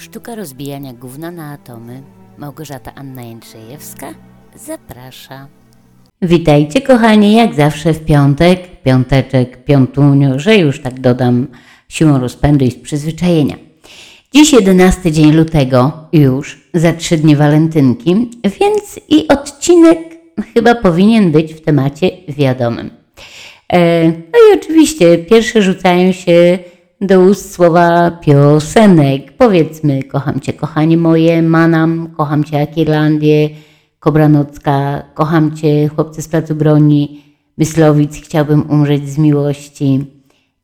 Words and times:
Sztuka 0.00 0.34
rozbijania 0.34 0.92
gówna 0.92 1.30
na 1.30 1.52
atomy. 1.52 2.02
Małgorzata 2.38 2.94
Anna 2.94 3.22
Jędrzejewska 3.22 4.14
zaprasza. 4.56 5.48
Witajcie 6.22 6.80
kochani, 6.80 7.36
jak 7.36 7.54
zawsze 7.54 7.94
w 7.94 8.04
piątek, 8.04 8.82
piąteczek, 8.82 9.64
piątunio, 9.64 10.38
że 10.38 10.56
już 10.56 10.82
tak 10.82 11.00
dodam 11.00 11.46
siłą 11.88 12.18
rozpędu 12.18 12.64
i 12.64 12.70
z 12.70 12.78
przyzwyczajenia. 12.78 13.56
Dziś 14.34 14.52
11 14.52 15.12
dzień 15.12 15.32
lutego, 15.32 15.92
już 16.12 16.70
za 16.74 16.92
trzy 16.92 17.16
dni 17.16 17.36
walentynki, 17.36 18.30
więc 18.44 19.00
i 19.08 19.28
odcinek 19.28 19.98
chyba 20.54 20.74
powinien 20.74 21.32
być 21.32 21.54
w 21.54 21.60
temacie 21.60 22.10
wiadomym. 22.28 22.90
E, 23.72 24.08
No 24.08 24.38
i 24.50 24.58
oczywiście 24.58 25.18
pierwsze 25.18 25.62
rzucają 25.62 26.12
się 26.12 26.58
do 27.00 27.20
ust 27.20 27.54
słowa 27.54 28.10
piosenek. 28.10 29.32
Powiedzmy, 29.32 30.02
kocham 30.02 30.40
Cię, 30.40 30.52
kochanie 30.52 30.96
moje, 30.96 31.42
Manam, 31.42 32.08
kocham 32.16 32.44
Cię, 32.44 32.56
jak 32.56 32.78
Irlandię, 32.78 33.50
Kobranocka, 34.00 35.02
kocham 35.14 35.56
Cię, 35.56 35.88
chłopcy 35.88 36.22
z 36.22 36.28
placu 36.28 36.54
broni, 36.54 37.22
Myslowic, 37.58 38.16
chciałbym 38.16 38.70
umrzeć 38.70 39.08
z 39.08 39.18
miłości, 39.18 40.04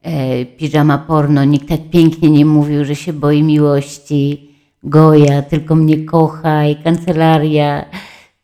e, 0.02 0.44
piżama 0.44 0.98
porno, 0.98 1.44
nikt 1.44 1.68
tak 1.68 1.80
pięknie 1.90 2.30
nie 2.30 2.44
mówił, 2.44 2.84
że 2.84 2.94
się 2.94 3.12
boi 3.12 3.42
miłości, 3.42 4.50
Goja, 4.82 5.42
tylko 5.42 5.74
mnie 5.74 6.04
kochaj, 6.04 6.76
kancelaria, 6.84 7.84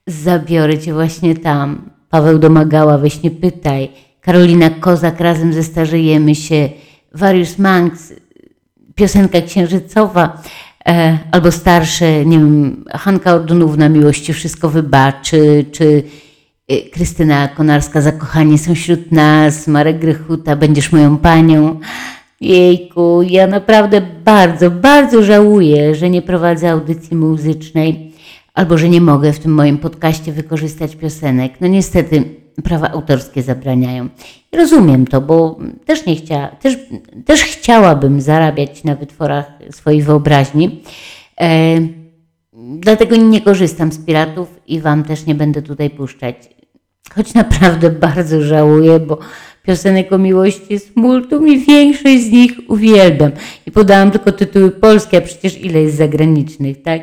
zabiorę 0.06 0.78
Cię 0.78 0.92
właśnie 0.94 1.34
tam, 1.34 1.90
Paweł 2.10 2.38
Domagała, 2.38 2.98
weź 2.98 3.22
nie 3.22 3.30
pytaj, 3.30 3.88
Karolina 4.20 4.70
Kozak, 4.70 5.20
razem 5.20 5.52
zestarzejemy 5.52 6.34
się, 6.34 6.68
Warius 7.14 7.58
Manx, 7.58 8.12
piosenka 8.94 9.40
księżycowa, 9.40 10.42
e, 10.86 11.18
albo 11.32 11.52
starsze, 11.52 12.24
nie 12.24 12.38
wiem, 12.38 12.84
Hanka 12.90 13.34
Ordonówna, 13.34 13.88
Miłości 13.88 14.32
wszystko 14.32 14.68
wybaczy, 14.68 15.64
czy 15.72 16.02
e, 16.68 16.76
Krystyna 16.90 17.48
Konarska, 17.48 18.00
Zakochani 18.00 18.58
są 18.58 18.74
wśród 18.74 19.12
nas, 19.12 19.68
Marek 19.68 19.98
Grychuta, 19.98 20.56
Będziesz 20.56 20.92
moją 20.92 21.16
panią. 21.16 21.80
Jejku, 22.40 23.22
ja 23.22 23.46
naprawdę 23.46 24.00
bardzo, 24.24 24.70
bardzo 24.70 25.22
żałuję, 25.22 25.94
że 25.94 26.10
nie 26.10 26.22
prowadzę 26.22 26.70
audycji 26.70 27.16
muzycznej, 27.16 28.12
albo 28.54 28.78
że 28.78 28.88
nie 28.88 29.00
mogę 29.00 29.32
w 29.32 29.38
tym 29.38 29.54
moim 29.54 29.78
podcaście 29.78 30.32
wykorzystać 30.32 30.96
piosenek. 30.96 31.52
No 31.60 31.66
niestety, 31.66 32.41
prawa 32.64 32.90
autorskie 32.90 33.42
zabraniają. 33.42 34.08
Rozumiem 34.52 35.06
to, 35.06 35.20
bo 35.20 35.58
też 35.84 36.06
nie 36.06 36.16
chciała, 36.16 36.48
też, 36.48 36.76
też 37.24 37.42
chciałabym 37.42 38.20
zarabiać 38.20 38.84
na 38.84 38.94
wytworach 38.94 39.52
swojej 39.70 40.02
wyobraźni. 40.02 40.82
E, 41.40 41.80
dlatego 42.78 43.16
nie 43.16 43.40
korzystam 43.40 43.92
z 43.92 43.98
piratów 43.98 44.60
i 44.66 44.80
Wam 44.80 45.04
też 45.04 45.26
nie 45.26 45.34
będę 45.34 45.62
tutaj 45.62 45.90
puszczać. 45.90 46.36
Choć 47.14 47.34
naprawdę 47.34 47.90
bardzo 48.06 48.42
żałuję, 48.42 49.00
bo 49.00 49.18
piosenek 49.62 50.12
o 50.12 50.18
miłości 50.18 50.66
jest 50.70 50.96
multum 50.96 51.48
i 51.48 51.58
większość 51.58 52.22
z 52.22 52.30
nich 52.30 52.52
uwielbiam. 52.68 53.32
I 53.66 53.70
podałam 53.70 54.10
tylko 54.10 54.32
tytuły 54.32 54.70
polskie, 54.70 55.18
a 55.18 55.20
przecież 55.20 55.60
ile 55.60 55.82
jest 55.82 55.96
zagranicznych, 55.96 56.82
tak? 56.82 57.02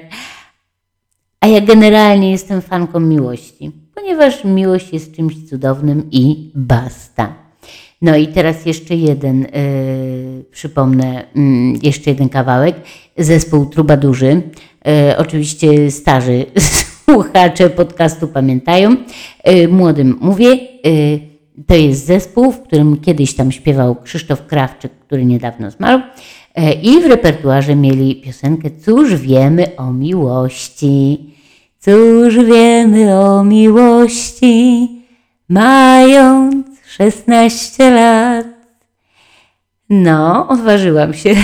A 1.39 1.47
ja 1.47 1.61
generalnie 1.61 2.31
jestem 2.31 2.61
fanką 2.61 2.99
miłości, 2.99 3.71
ponieważ 4.01 4.43
miłość 4.43 4.93
jest 4.93 5.15
czymś 5.15 5.49
cudownym 5.49 6.07
i 6.11 6.51
basta. 6.55 7.35
No 8.01 8.17
i 8.17 8.27
teraz 8.27 8.65
jeszcze 8.65 8.95
jeden, 8.95 9.39
yy, 9.41 10.43
przypomnę, 10.51 11.23
yy, 11.35 11.43
jeszcze 11.83 12.09
jeden 12.09 12.29
kawałek. 12.29 12.75
Zespół 13.17 13.65
Trubadurzy. 13.65 14.41
Yy, 14.85 15.17
oczywiście 15.17 15.91
starzy 15.91 16.45
słuchacze 17.05 17.69
podcastu 17.69 18.27
pamiętają. 18.27 18.95
Yy, 19.45 19.67
młodym 19.67 20.17
mówię, 20.21 20.57
to 21.67 21.75
jest 21.75 22.05
zespół, 22.05 22.51
w 22.51 22.61
którym 22.61 22.97
kiedyś 22.97 23.35
tam 23.35 23.51
śpiewał 23.51 23.95
Krzysztof 23.95 24.45
Krawczyk, 24.45 24.91
który 24.91 25.25
niedawno 25.25 25.71
zmarł. 25.71 26.01
I 26.83 27.01
w 27.01 27.05
repertuarze 27.05 27.75
mieli 27.75 28.15
piosenkę 28.15 28.69
Cóż 28.85 29.15
wiemy 29.15 29.75
o 29.75 29.93
miłości. 29.93 31.19
Cóż 31.79 32.35
wiemy 32.35 33.19
o 33.19 33.43
miłości, 33.43 34.87
mając 35.49 36.65
16 36.87 37.91
lat. 37.91 38.47
No, 39.89 40.47
odważyłam 40.47 41.13
się. 41.13 41.35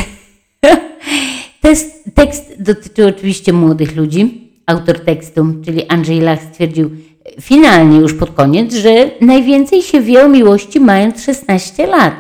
Tekst, 1.62 2.10
tekst 2.14 2.56
dotyczy 2.60 3.08
oczywiście 3.08 3.54
młodych 3.54 3.96
ludzi. 3.96 4.52
Autor 4.66 5.00
tekstu, 5.00 5.46
czyli 5.66 5.88
Andrzej 5.88 6.22
Lach, 6.22 6.40
stwierdził 6.52 6.90
finalnie 7.42 7.98
już 7.98 8.14
pod 8.14 8.32
koniec, 8.32 8.74
że 8.74 9.12
najwięcej 9.22 9.82
się 9.82 10.02
wie 10.02 10.26
o 10.26 10.30
miłości 10.30 10.80
mając 10.80 11.24
16 11.24 11.88
lat. 11.88 12.14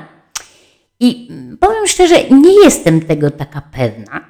I 1.00 1.30
powiem 1.60 1.88
szczerze, 1.88 2.16
nie 2.30 2.64
jestem 2.64 3.02
tego 3.02 3.32
taka 3.32 3.62
pewna. 3.62 4.26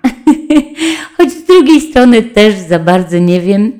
Z 1.45 1.47
drugiej 1.47 1.81
strony 1.81 2.23
też 2.23 2.55
za 2.55 2.79
bardzo 2.79 3.17
nie 3.17 3.41
wiem, 3.41 3.79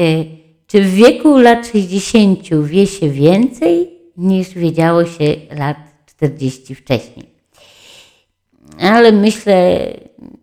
e, 0.00 0.24
czy 0.66 0.82
w 0.82 0.94
wieku 0.94 1.38
lat 1.38 1.66
60 1.66 2.38
wie 2.64 2.86
się 2.86 3.08
więcej 3.10 3.90
niż 4.16 4.48
wiedziało 4.48 5.04
się 5.04 5.36
lat 5.58 5.76
40 6.06 6.74
wcześniej. 6.74 7.26
Ale 8.80 9.12
myślę, 9.12 9.86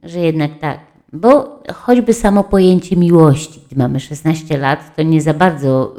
że 0.03 0.19
jednak 0.19 0.59
tak. 0.59 0.79
Bo 1.13 1.61
choćby 1.73 2.13
samo 2.13 2.43
pojęcie 2.43 2.95
miłości, 2.95 3.59
gdy 3.67 3.75
mamy 3.75 3.99
16 3.99 4.57
lat, 4.57 4.95
to 4.95 5.03
nie 5.03 5.21
za 5.21 5.33
bardzo, 5.33 5.95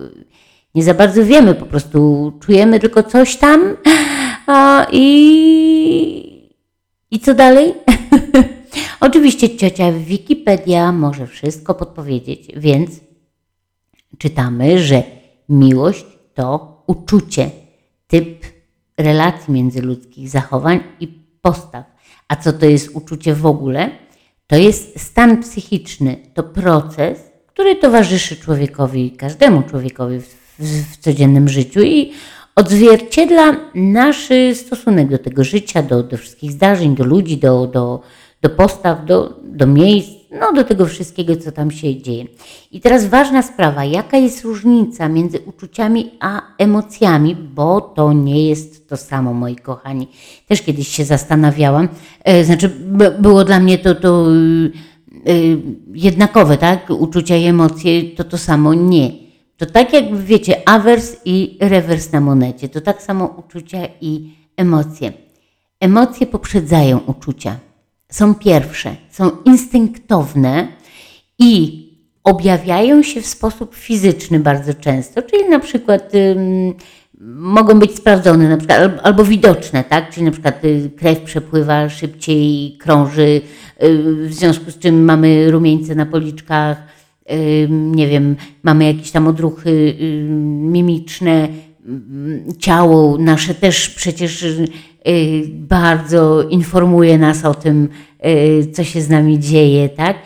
nie 0.75 0.83
za 0.83 0.95
bardzo 0.95 1.25
wiemy, 1.25 1.55
po 1.55 1.67
prostu 1.67 2.33
czujemy 2.41 2.81
tylko 2.81 3.03
coś 3.03 3.37
tam 3.37 3.77
a, 4.47 4.87
i, 4.93 6.51
i 7.11 7.21
co 7.21 7.35
dalej? 7.35 7.75
Oczywiście 9.01 9.57
ciocia 9.57 9.93
Wikipedia 9.93 10.93
może 10.93 11.27
wszystko 11.27 11.75
podpowiedzieć, 11.75 12.49
więc 12.57 12.91
czytamy, 14.19 14.79
że 14.79 15.03
miłość 15.49 16.07
to 16.35 16.83
uczucie, 16.87 17.51
typ 18.07 18.45
relacji 18.99 19.55
międzyludzkich, 19.55 20.29
zachowań 20.29 20.81
i 21.01 21.09
postaw. 21.43 21.85
A 22.29 22.37
co 22.37 22.53
to 22.53 22.67
jest 22.67 22.91
uczucie 22.97 23.35
w 23.35 23.47
ogóle? 23.47 23.91
To 24.47 24.57
jest 24.57 25.01
stan 25.01 25.43
psychiczny, 25.43 26.17
to 26.35 26.43
proces, 26.43 27.19
który 27.47 27.77
towarzyszy 27.77 28.37
człowiekowi, 28.37 29.11
każdemu 29.11 29.63
człowiekowi 29.63 30.19
w, 30.21 30.27
w, 30.59 30.93
w 30.93 30.97
codziennym 30.97 31.49
życiu 31.49 31.83
i 31.83 32.13
odzwierciedla 32.55 33.57
nasz 33.75 34.29
stosunek 34.55 35.09
do 35.09 35.19
tego 35.19 35.45
życia, 35.45 35.83
do, 35.83 36.03
do 36.03 36.17
wszystkich 36.17 36.53
zdarzeń, 36.53 36.95
do 36.95 37.05
ludzi, 37.05 37.37
do, 37.37 37.67
do, 37.67 38.01
do 38.43 38.51
postaw, 38.51 39.05
do, 39.05 39.41
do 39.45 39.67
miejsc, 39.67 40.11
no 40.41 40.53
do 40.53 40.65
tego 40.65 40.87
wszystkiego, 40.87 41.37
co 41.37 41.53
tam 41.53 41.71
się 41.71 42.03
dzieje. 42.03 42.25
I 42.71 42.81
teraz 42.81 43.07
ważna 43.07 43.43
sprawa, 43.43 43.85
jaka 43.85 44.17
jest 44.17 44.45
różnica 44.45 45.09
między 45.09 45.41
uczuciami 45.41 46.11
a 46.21 46.43
emocjami, 46.59 47.37
bo 47.37 47.81
to 47.81 48.13
nie 48.13 48.49
jest 48.49 48.89
to 48.89 48.97
samo, 48.97 49.35
moi 49.35 49.57
kochani. 49.57 50.09
Też 50.47 50.63
kiedyś 50.63 50.89
się 50.89 51.05
zastanawiałam, 51.05 51.89
e, 52.25 52.45
znaczy 52.45 52.69
było 53.21 53.45
dla 53.45 53.61
mnie 53.61 53.79
to, 53.79 53.95
to 53.95 54.27
y, 55.29 55.59
jednakowe, 55.93 56.57
tak? 56.57 56.91
Uczucia 56.91 57.37
i 57.37 57.45
emocje 57.45 58.03
to 58.03 58.25
to 58.25 58.39
samo. 58.39 58.75
Nie. 58.75 59.11
To 59.57 59.67
tak 59.67 59.93
jak 59.93 60.17
wiecie, 60.17 60.69
awers 60.69 61.17
i 61.25 61.59
rewers 61.61 62.13
na 62.13 62.21
monecie, 62.21 62.69
to 62.69 62.81
tak 62.81 63.03
samo 63.03 63.35
uczucia 63.39 63.79
i 64.01 64.35
emocje. 64.57 65.13
Emocje 65.81 66.27
poprzedzają 66.27 66.99
uczucia 66.99 67.70
są 68.11 68.35
pierwsze, 68.35 68.97
są 69.11 69.31
instynktowne 69.45 70.69
i 71.39 71.81
objawiają 72.25 73.03
się 73.03 73.21
w 73.21 73.27
sposób 73.27 73.75
fizyczny 73.75 74.41
bardzo 74.41 74.75
często, 74.75 75.23
czyli 75.23 75.49
na 75.49 75.59
przykład 75.59 76.13
mogą 77.21 77.79
być 77.79 77.97
sprawdzone 77.97 78.49
na 78.49 78.57
przykład, 78.57 78.79
albo, 78.79 79.03
albo 79.03 79.25
widoczne, 79.25 79.85
tak? 79.85 80.11
Czyli 80.11 80.27
na 80.27 80.33
przykład 80.33 80.65
y, 80.65 80.91
krew 80.97 81.21
przepływa 81.21 81.89
szybciej, 81.89 82.77
krąży, 82.79 83.41
y, 83.83 83.99
w 84.29 84.35
związku 84.35 84.71
z 84.71 84.79
czym 84.79 85.05
mamy 85.05 85.51
rumieńce 85.51 85.95
na 85.95 86.07
policzkach, 86.07 86.83
y, 87.33 87.69
nie 87.71 88.09
wiem, 88.09 88.37
mamy 88.63 88.85
jakieś 88.85 89.11
tam 89.11 89.27
odruchy 89.27 89.97
mimiczne, 90.61 91.49
ciało 92.59 93.19
nasze 93.19 93.55
też 93.55 93.91
przecież 93.91 94.47
bardzo 95.49 96.43
informuje 96.43 97.19
nas 97.19 97.45
o 97.45 97.55
tym, 97.55 97.89
y, 98.27 98.73
co 98.73 98.85
się 98.85 99.01
z 99.01 99.09
nami 99.09 99.39
dzieje, 99.39 99.89
tak? 99.89 100.17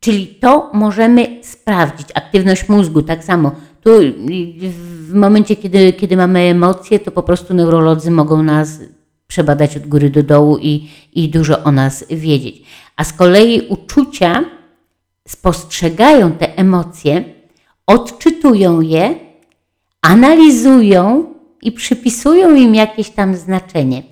Czyli 0.00 0.26
to 0.26 0.70
możemy 0.72 1.40
sprawdzić. 1.42 2.08
Aktywność 2.14 2.68
mózgu, 2.68 3.02
tak 3.02 3.24
samo. 3.24 3.52
Tu 3.80 3.90
y, 3.90 4.12
w 5.08 5.14
momencie, 5.14 5.56
kiedy, 5.56 5.92
kiedy 5.92 6.16
mamy 6.16 6.40
emocje, 6.40 6.98
to 6.98 7.10
po 7.10 7.22
prostu 7.22 7.54
neurolodzy 7.54 8.10
mogą 8.10 8.42
nas 8.42 8.80
przebadać 9.26 9.76
od 9.76 9.86
góry 9.86 10.10
do 10.10 10.22
dołu 10.22 10.58
i, 10.58 10.88
i 11.12 11.28
dużo 11.28 11.62
o 11.62 11.72
nas 11.72 12.04
wiedzieć. 12.10 12.62
A 12.96 13.04
z 13.04 13.12
kolei 13.12 13.60
uczucia 13.68 14.44
spostrzegają 15.28 16.32
te 16.32 16.56
emocje, 16.56 17.24
odczytują 17.86 18.80
je, 18.80 19.14
analizują 20.02 21.34
i 21.62 21.72
przypisują 21.72 22.54
im 22.54 22.74
jakieś 22.74 23.10
tam 23.10 23.36
znaczenie. 23.36 24.02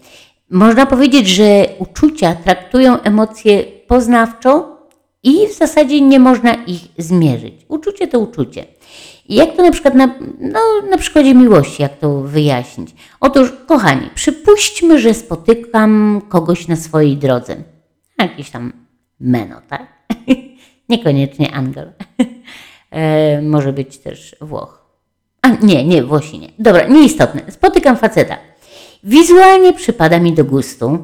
Można 0.52 0.86
powiedzieć, 0.86 1.28
że 1.28 1.66
uczucia 1.78 2.34
traktują 2.34 3.00
emocje 3.00 3.62
poznawczo 3.62 4.78
i 5.22 5.48
w 5.48 5.52
zasadzie 5.52 6.00
nie 6.00 6.20
można 6.20 6.54
ich 6.54 6.80
zmierzyć. 6.98 7.54
Uczucie 7.68 8.08
to 8.08 8.18
uczucie. 8.18 8.64
Jak 9.28 9.56
to 9.56 9.62
na 9.62 9.70
przykład 9.70 9.94
na, 9.94 10.06
no, 10.40 10.60
na 10.90 10.98
przykładzie 10.98 11.34
miłości, 11.34 11.82
jak 11.82 11.98
to 11.98 12.20
wyjaśnić? 12.20 12.90
Otóż, 13.20 13.52
kochani, 13.66 14.10
przypuśćmy, 14.14 14.98
że 14.98 15.14
spotykam 15.14 16.22
kogoś 16.28 16.68
na 16.68 16.76
swojej 16.76 17.16
drodze. 17.16 17.56
Jakiś 18.18 18.50
tam 18.50 18.72
meno, 19.20 19.56
tak? 19.68 19.86
Niekoniecznie 20.88 21.54
Angel. 21.54 21.92
e, 22.90 23.42
może 23.42 23.72
być 23.72 23.98
też 23.98 24.36
Włoch. 24.40 24.86
A 25.42 25.48
nie, 25.48 25.84
nie, 25.84 26.02
Włosi 26.02 26.38
nie. 26.38 26.48
Dobra, 26.58 26.88
nieistotne. 26.88 27.42
Spotykam 27.48 27.96
faceta. 27.96 28.51
Wizualnie 29.04 29.72
przypada 29.72 30.18
mi 30.18 30.32
do 30.32 30.44
gustu. 30.44 30.98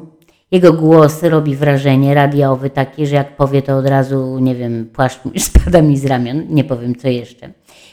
Jego 0.51 0.73
głos 0.73 1.23
robi 1.23 1.55
wrażenie 1.55 2.13
radiowy, 2.13 2.69
takie, 2.69 3.05
że 3.05 3.15
jak 3.15 3.35
powie 3.35 3.61
to 3.61 3.77
od 3.77 3.87
razu, 3.87 4.39
nie 4.39 4.55
wiem, 4.55 4.89
płaszcz 4.93 5.19
spada 5.47 5.81
mi 5.81 5.97
z 5.97 6.05
ramion, 6.05 6.45
nie 6.49 6.63
powiem 6.63 6.95
co 6.95 7.07
jeszcze. 7.07 7.49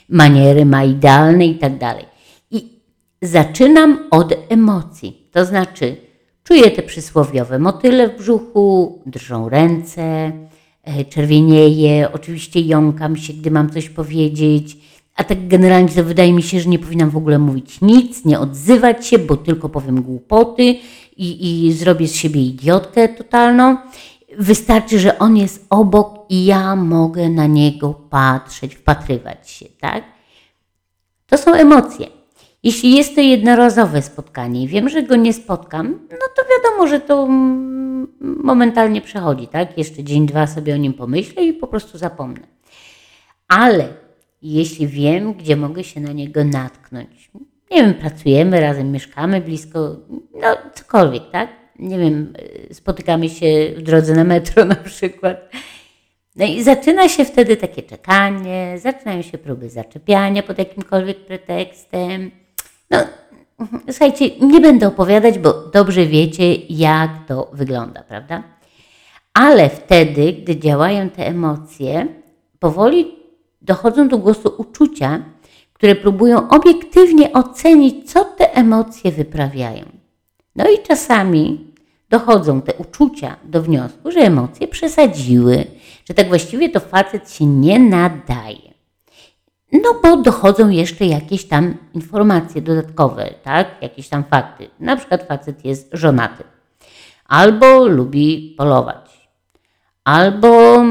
Maniery 0.08 0.64
ma 0.64 0.84
idealne 0.84 1.46
i 1.46 1.58
tak 1.58 1.78
dalej. 1.78 2.04
I 2.50 2.80
zaczynam 3.22 3.98
od 4.10 4.34
emocji, 4.48 5.28
to 5.32 5.44
znaczy 5.44 5.96
czuję 6.44 6.70
te 6.70 6.82
przysłowiowe 6.82 7.58
motyle 7.58 8.08
w 8.08 8.18
brzuchu, 8.18 8.98
drżą 9.06 9.48
ręce, 9.48 10.32
e, 10.84 11.04
czerwienieje, 11.04 12.12
oczywiście 12.12 12.60
jąkam 12.60 13.16
się, 13.16 13.32
gdy 13.32 13.50
mam 13.50 13.70
coś 13.70 13.88
powiedzieć, 13.88 14.76
a 15.16 15.24
tak 15.24 15.48
generalnie 15.48 15.88
to 15.88 16.04
wydaje 16.04 16.32
mi 16.32 16.42
się, 16.42 16.60
że 16.60 16.68
nie 16.68 16.78
powinnam 16.78 17.10
w 17.10 17.16
ogóle 17.16 17.38
mówić 17.38 17.80
nic, 17.80 18.24
nie 18.24 18.40
odzywać 18.40 19.06
się, 19.06 19.18
bo 19.18 19.36
tylko 19.36 19.68
powiem 19.68 20.02
głupoty 20.02 20.62
i, 21.16 21.66
i 21.66 21.72
zrobię 21.72 22.08
z 22.08 22.14
siebie 22.14 22.40
idiotkę 22.40 23.08
totalną. 23.08 23.76
Wystarczy, 24.38 24.98
że 24.98 25.18
on 25.18 25.36
jest 25.36 25.66
obok 25.70 26.26
i 26.28 26.44
ja 26.44 26.76
mogę 26.76 27.28
na 27.28 27.46
niego 27.46 27.94
patrzeć, 28.10 28.74
wpatrywać 28.74 29.50
się, 29.50 29.66
tak? 29.80 30.04
To 31.26 31.38
są 31.38 31.54
emocje. 31.54 32.06
Jeśli 32.62 32.96
jest 32.96 33.14
to 33.14 33.20
jednorazowe 33.20 34.02
spotkanie 34.02 34.62
i 34.62 34.68
wiem, 34.68 34.88
że 34.88 35.02
go 35.02 35.16
nie 35.16 35.32
spotkam, 35.32 35.86
no 36.10 36.26
to 36.36 36.42
wiadomo, 36.50 36.86
że 36.86 37.00
to 37.00 37.28
momentalnie 38.20 39.00
przechodzi, 39.00 39.48
tak? 39.48 39.78
Jeszcze 39.78 40.04
dzień, 40.04 40.26
dwa 40.26 40.46
sobie 40.46 40.74
o 40.74 40.76
nim 40.76 40.92
pomyślę 40.92 41.44
i 41.44 41.52
po 41.52 41.66
prostu 41.66 41.98
zapomnę. 41.98 42.46
Ale 43.48 44.05
jeśli 44.42 44.86
wiem, 44.86 45.34
gdzie 45.34 45.56
mogę 45.56 45.84
się 45.84 46.00
na 46.00 46.12
niego 46.12 46.44
natknąć, 46.44 47.30
nie 47.70 47.82
wiem, 47.82 47.94
pracujemy 47.94 48.60
razem, 48.60 48.92
mieszkamy 48.92 49.40
blisko, 49.40 49.96
no 50.34 50.56
cokolwiek, 50.74 51.22
tak? 51.32 51.48
Nie 51.78 51.98
wiem, 51.98 52.32
y, 52.70 52.74
spotykamy 52.74 53.28
się 53.28 53.72
w 53.76 53.82
drodze 53.82 54.14
na 54.14 54.24
metro 54.24 54.64
na 54.64 54.74
przykład. 54.74 55.50
No 56.36 56.46
i 56.46 56.62
zaczyna 56.62 57.08
się 57.08 57.24
wtedy 57.24 57.56
takie 57.56 57.82
czekanie, 57.82 58.78
zaczynają 58.78 59.22
się 59.22 59.38
próby 59.38 59.70
zaczepiania 59.70 60.42
pod 60.42 60.58
jakimkolwiek 60.58 61.26
pretekstem. 61.26 62.30
No, 62.90 62.98
słuchajcie, 63.90 64.30
nie 64.40 64.60
będę 64.60 64.88
opowiadać, 64.88 65.38
bo 65.38 65.52
dobrze 65.52 66.06
wiecie, 66.06 66.54
jak 66.54 67.10
to 67.28 67.50
wygląda, 67.52 68.02
prawda? 68.02 68.42
Ale 69.34 69.68
wtedy, 69.68 70.32
gdy 70.32 70.56
działają 70.56 71.10
te 71.10 71.26
emocje, 71.26 72.06
powoli 72.58 73.16
dochodzą 73.66 74.08
do 74.08 74.18
głosu 74.18 74.54
uczucia, 74.58 75.22
które 75.72 75.94
próbują 75.94 76.48
obiektywnie 76.48 77.32
ocenić, 77.32 78.12
co 78.12 78.24
te 78.24 78.54
emocje 78.54 79.12
wyprawiają. 79.12 79.84
No 80.56 80.64
i 80.70 80.82
czasami 80.82 81.74
dochodzą 82.10 82.62
te 82.62 82.74
uczucia 82.74 83.36
do 83.44 83.62
wniosku, 83.62 84.10
że 84.10 84.20
emocje 84.20 84.68
przesadziły, 84.68 85.64
że 86.08 86.14
tak 86.14 86.28
właściwie 86.28 86.68
to 86.68 86.80
facet 86.80 87.30
się 87.32 87.46
nie 87.46 87.78
nadaje. 87.78 88.66
No 89.72 90.00
bo 90.02 90.16
dochodzą 90.16 90.68
jeszcze 90.68 91.06
jakieś 91.06 91.44
tam 91.44 91.74
informacje 91.94 92.62
dodatkowe, 92.62 93.34
tak? 93.42 93.68
Jakieś 93.82 94.08
tam 94.08 94.24
fakty. 94.24 94.68
Na 94.80 94.96
przykład 94.96 95.28
facet 95.28 95.64
jest 95.64 95.90
żonaty. 95.92 96.44
Albo 97.24 97.86
lubi 97.86 98.54
polować. 98.58 99.28
Albo 100.04 100.82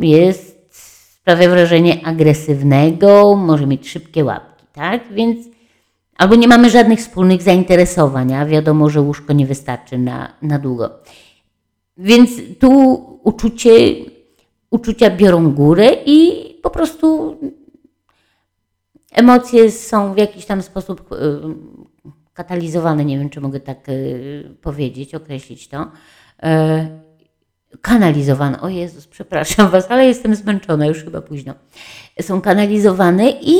jest, 0.00 0.53
sprawia 1.24 1.48
wrażenie 1.48 2.06
agresywnego, 2.06 3.36
może 3.36 3.66
mieć 3.66 3.90
szybkie 3.90 4.24
łapki, 4.24 4.66
tak? 4.72 5.12
Więc 5.12 5.46
albo 6.16 6.34
nie 6.34 6.48
mamy 6.48 6.70
żadnych 6.70 6.98
wspólnych 6.98 7.42
zainteresowań, 7.42 8.34
a 8.34 8.46
wiadomo, 8.46 8.90
że 8.90 9.00
łóżko 9.00 9.32
nie 9.32 9.46
wystarczy 9.46 9.98
na, 9.98 10.32
na 10.42 10.58
długo. 10.58 10.90
Więc 11.96 12.30
tu 12.60 12.70
uczucie, 13.22 13.70
uczucia 14.70 15.10
biorą 15.10 15.52
górę 15.52 15.90
i 16.06 16.44
po 16.62 16.70
prostu 16.70 17.36
emocje 19.12 19.70
są 19.70 20.14
w 20.14 20.16
jakiś 20.16 20.46
tam 20.46 20.62
sposób 20.62 21.12
y, 21.12 21.16
katalizowane, 22.34 23.04
nie 23.04 23.18
wiem, 23.18 23.30
czy 23.30 23.40
mogę 23.40 23.60
tak 23.60 23.88
y, 23.88 24.56
powiedzieć, 24.62 25.14
określić 25.14 25.68
to. 25.68 25.86
Kanalizowane, 27.80 28.60
o 28.60 28.68
Jezus, 28.68 29.06
przepraszam 29.06 29.70
Was, 29.70 29.90
ale 29.90 30.06
jestem 30.06 30.34
zmęczona, 30.34 30.86
już 30.86 31.04
chyba 31.04 31.20
późno. 31.20 31.54
Są 32.20 32.40
kanalizowane 32.40 33.30
i 33.30 33.56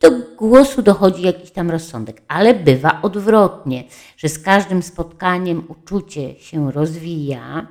do 0.00 0.10
głosu 0.36 0.82
dochodzi 0.82 1.22
jakiś 1.22 1.50
tam 1.50 1.70
rozsądek, 1.70 2.22
ale 2.28 2.54
bywa 2.54 3.02
odwrotnie, 3.02 3.84
że 4.16 4.28
z 4.28 4.38
każdym 4.38 4.82
spotkaniem 4.82 5.62
uczucie 5.68 6.34
się 6.38 6.72
rozwija 6.72 7.66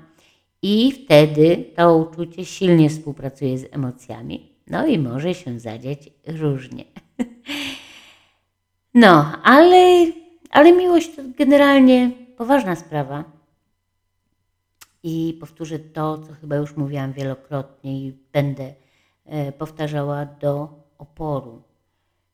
i 0.61 0.91
wtedy 0.91 1.65
to 1.75 1.97
uczucie 1.97 2.45
silnie 2.45 2.89
współpracuje 2.89 3.57
z 3.57 3.65
emocjami, 3.71 4.51
no 4.67 4.87
i 4.87 4.99
może 4.99 5.33
się 5.33 5.59
zadziać 5.59 6.09
różnie. 6.27 6.83
No, 8.93 9.31
ale, 9.43 10.11
ale 10.49 10.71
miłość 10.71 11.15
to 11.15 11.21
generalnie 11.37 12.11
poważna 12.37 12.75
sprawa. 12.75 13.38
I 15.03 15.37
powtórzę 15.39 15.79
to, 15.79 16.17
co 16.17 16.33
chyba 16.33 16.55
już 16.55 16.77
mówiłam 16.77 17.13
wielokrotnie 17.13 17.99
i 17.99 18.13
będę 18.33 18.73
e, 19.25 19.51
powtarzała 19.51 20.25
do 20.25 20.69
oporu. 20.97 21.61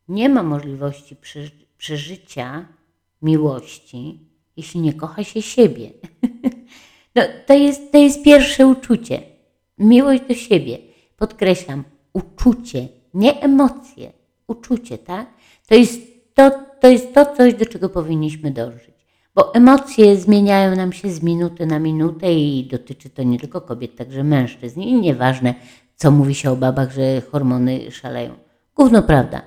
Nie 0.08 0.30
ma 0.30 0.44
możliwości 0.44 1.16
przeży- 1.16 1.66
przeżycia 1.78 2.68
miłości, 3.22 4.20
jeśli 4.58 4.80
nie 4.82 4.94
kocha 4.94 5.24
się 5.24 5.42
siebie. 5.42 5.90
No, 7.16 7.22
to, 7.46 7.54
jest, 7.54 7.92
to 7.92 7.98
jest 7.98 8.24
pierwsze 8.24 8.68
uczucie. 8.68 9.22
Miłość 9.78 10.24
do 10.28 10.34
siebie. 10.34 10.78
Podkreślam, 11.18 11.84
uczucie, 12.14 12.88
nie 13.14 13.42
emocje. 13.42 14.12
Uczucie, 14.48 14.98
tak? 14.98 15.28
To 15.68 15.76
jest 15.76 16.02
to, 16.34 16.52
to 16.82 16.88
jest 16.88 17.14
to 17.14 17.36
coś, 17.36 17.54
do 17.54 17.66
czego 17.66 17.90
powinniśmy 17.90 18.52
dążyć. 18.52 19.05
Bo 19.36 19.54
emocje 19.54 20.18
zmieniają 20.18 20.76
nam 20.76 20.94
się 20.94 21.10
z 21.10 21.24
minuty 21.24 21.66
na 21.66 21.80
minutę 21.80 22.34
i 22.34 22.68
dotyczy 22.72 23.10
to 23.10 23.24
nie 23.24 23.40
tylko 23.40 23.62
kobiet, 23.62 23.96
także 23.96 24.24
mężczyzn. 24.24 24.82
I 24.82 25.02
nieważne, 25.02 25.56
co 25.96 26.12
mówi 26.12 26.36
się 26.36 26.52
o 26.52 26.56
babach, 26.56 26.92
że 26.92 27.22
hormony 27.22 27.92
szaleją. 27.92 28.34
Gówno 28.76 29.04
prawda. 29.04 29.42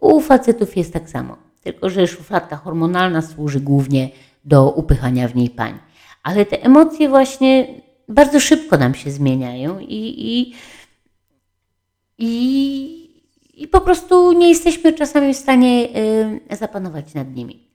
U 0.00 0.20
facetów 0.20 0.76
jest 0.76 0.92
tak 0.92 1.10
samo. 1.10 1.36
Tylko, 1.62 1.90
że 1.90 2.06
szufladka 2.06 2.56
hormonalna 2.56 3.22
służy 3.22 3.60
głównie 3.60 4.08
do 4.44 4.70
upychania 4.70 5.28
w 5.28 5.34
niej 5.34 5.50
pań. 5.50 5.78
Ale 6.22 6.46
te 6.46 6.62
emocje 6.62 7.08
właśnie 7.08 7.66
bardzo 8.08 8.40
szybko 8.40 8.78
nam 8.78 8.94
się 8.94 9.10
zmieniają 9.10 9.78
i, 9.78 10.14
i, 10.18 10.54
i, 12.18 13.62
i 13.62 13.68
po 13.68 13.80
prostu 13.80 14.32
nie 14.32 14.48
jesteśmy 14.48 14.92
czasami 14.92 15.34
w 15.34 15.36
stanie 15.36 15.88
y, 16.50 16.56
zapanować 16.56 17.14
nad 17.14 17.34
nimi. 17.34 17.68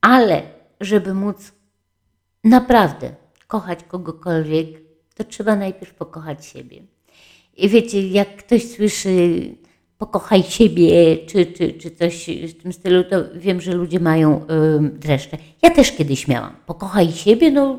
Ale 0.00 0.59
żeby 0.80 1.14
móc 1.14 1.52
naprawdę 2.44 3.10
kochać 3.46 3.84
kogokolwiek, 3.84 4.66
to 5.14 5.24
trzeba 5.24 5.56
najpierw 5.56 5.94
pokochać 5.94 6.46
siebie. 6.46 6.82
I 7.56 7.68
wiecie, 7.68 8.08
jak 8.08 8.36
ktoś 8.36 8.70
słyszy 8.70 9.40
pokochaj 9.98 10.42
siebie, 10.42 11.16
czy, 11.26 11.46
czy, 11.46 11.72
czy 11.72 11.90
coś 11.90 12.26
w 12.28 12.62
tym 12.62 12.72
stylu, 12.72 13.04
to 13.04 13.16
wiem, 13.34 13.60
że 13.60 13.72
ludzie 13.72 14.00
mają 14.00 14.46
ym, 14.76 14.98
dreszcze. 14.98 15.36
Ja 15.62 15.70
też 15.70 15.92
kiedyś 15.92 16.28
miałam. 16.28 16.56
Pokochaj 16.66 17.12
siebie, 17.12 17.50
no 17.50 17.78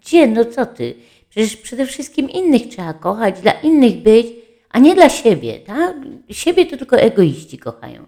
gdzie, 0.00 0.26
no 0.26 0.44
co 0.44 0.66
ty? 0.66 0.94
Przecież 1.30 1.56
przede 1.56 1.86
wszystkim 1.86 2.30
innych 2.30 2.68
trzeba 2.68 2.92
kochać, 2.92 3.40
dla 3.40 3.52
innych 3.52 3.96
być, 4.02 4.26
a 4.70 4.78
nie 4.78 4.94
dla 4.94 5.08
siebie, 5.08 5.58
tak? 5.58 5.96
Siebie 6.30 6.66
to 6.66 6.76
tylko 6.76 6.96
egoiści 6.96 7.58
kochają. 7.58 8.06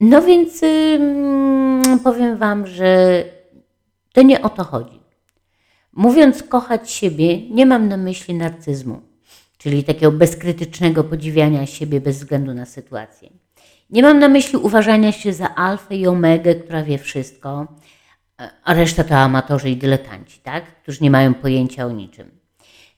No 0.00 0.22
więc 0.22 0.60
powiem 2.04 2.36
Wam, 2.36 2.66
że 2.66 3.24
To 4.14 4.22
nie 4.22 4.42
o 4.42 4.48
to 4.48 4.64
chodzi. 4.64 5.00
Mówiąc 5.92 6.42
kochać 6.42 6.90
siebie, 6.90 7.50
nie 7.50 7.66
mam 7.66 7.88
na 7.88 7.96
myśli 7.96 8.34
narcyzmu, 8.34 9.00
czyli 9.58 9.84
takiego 9.84 10.12
bezkrytycznego 10.12 11.04
podziwiania 11.04 11.66
siebie 11.66 12.00
bez 12.00 12.18
względu 12.18 12.54
na 12.54 12.66
sytuację. 12.66 13.30
Nie 13.90 14.02
mam 14.02 14.18
na 14.18 14.28
myśli 14.28 14.58
uważania 14.58 15.12
się 15.12 15.32
za 15.32 15.54
alfę 15.54 15.96
i 15.96 16.06
omegę, 16.06 16.54
która 16.54 16.82
wie 16.82 16.98
wszystko, 16.98 17.66
a 18.64 18.74
reszta 18.74 19.04
to 19.04 19.16
amatorzy 19.16 19.70
i 19.70 19.76
dyletanci, 19.76 20.40
tak? 20.40 20.64
którzy 20.82 20.98
nie 21.02 21.10
mają 21.10 21.34
pojęcia 21.34 21.86
o 21.86 21.92
niczym. 21.92 22.30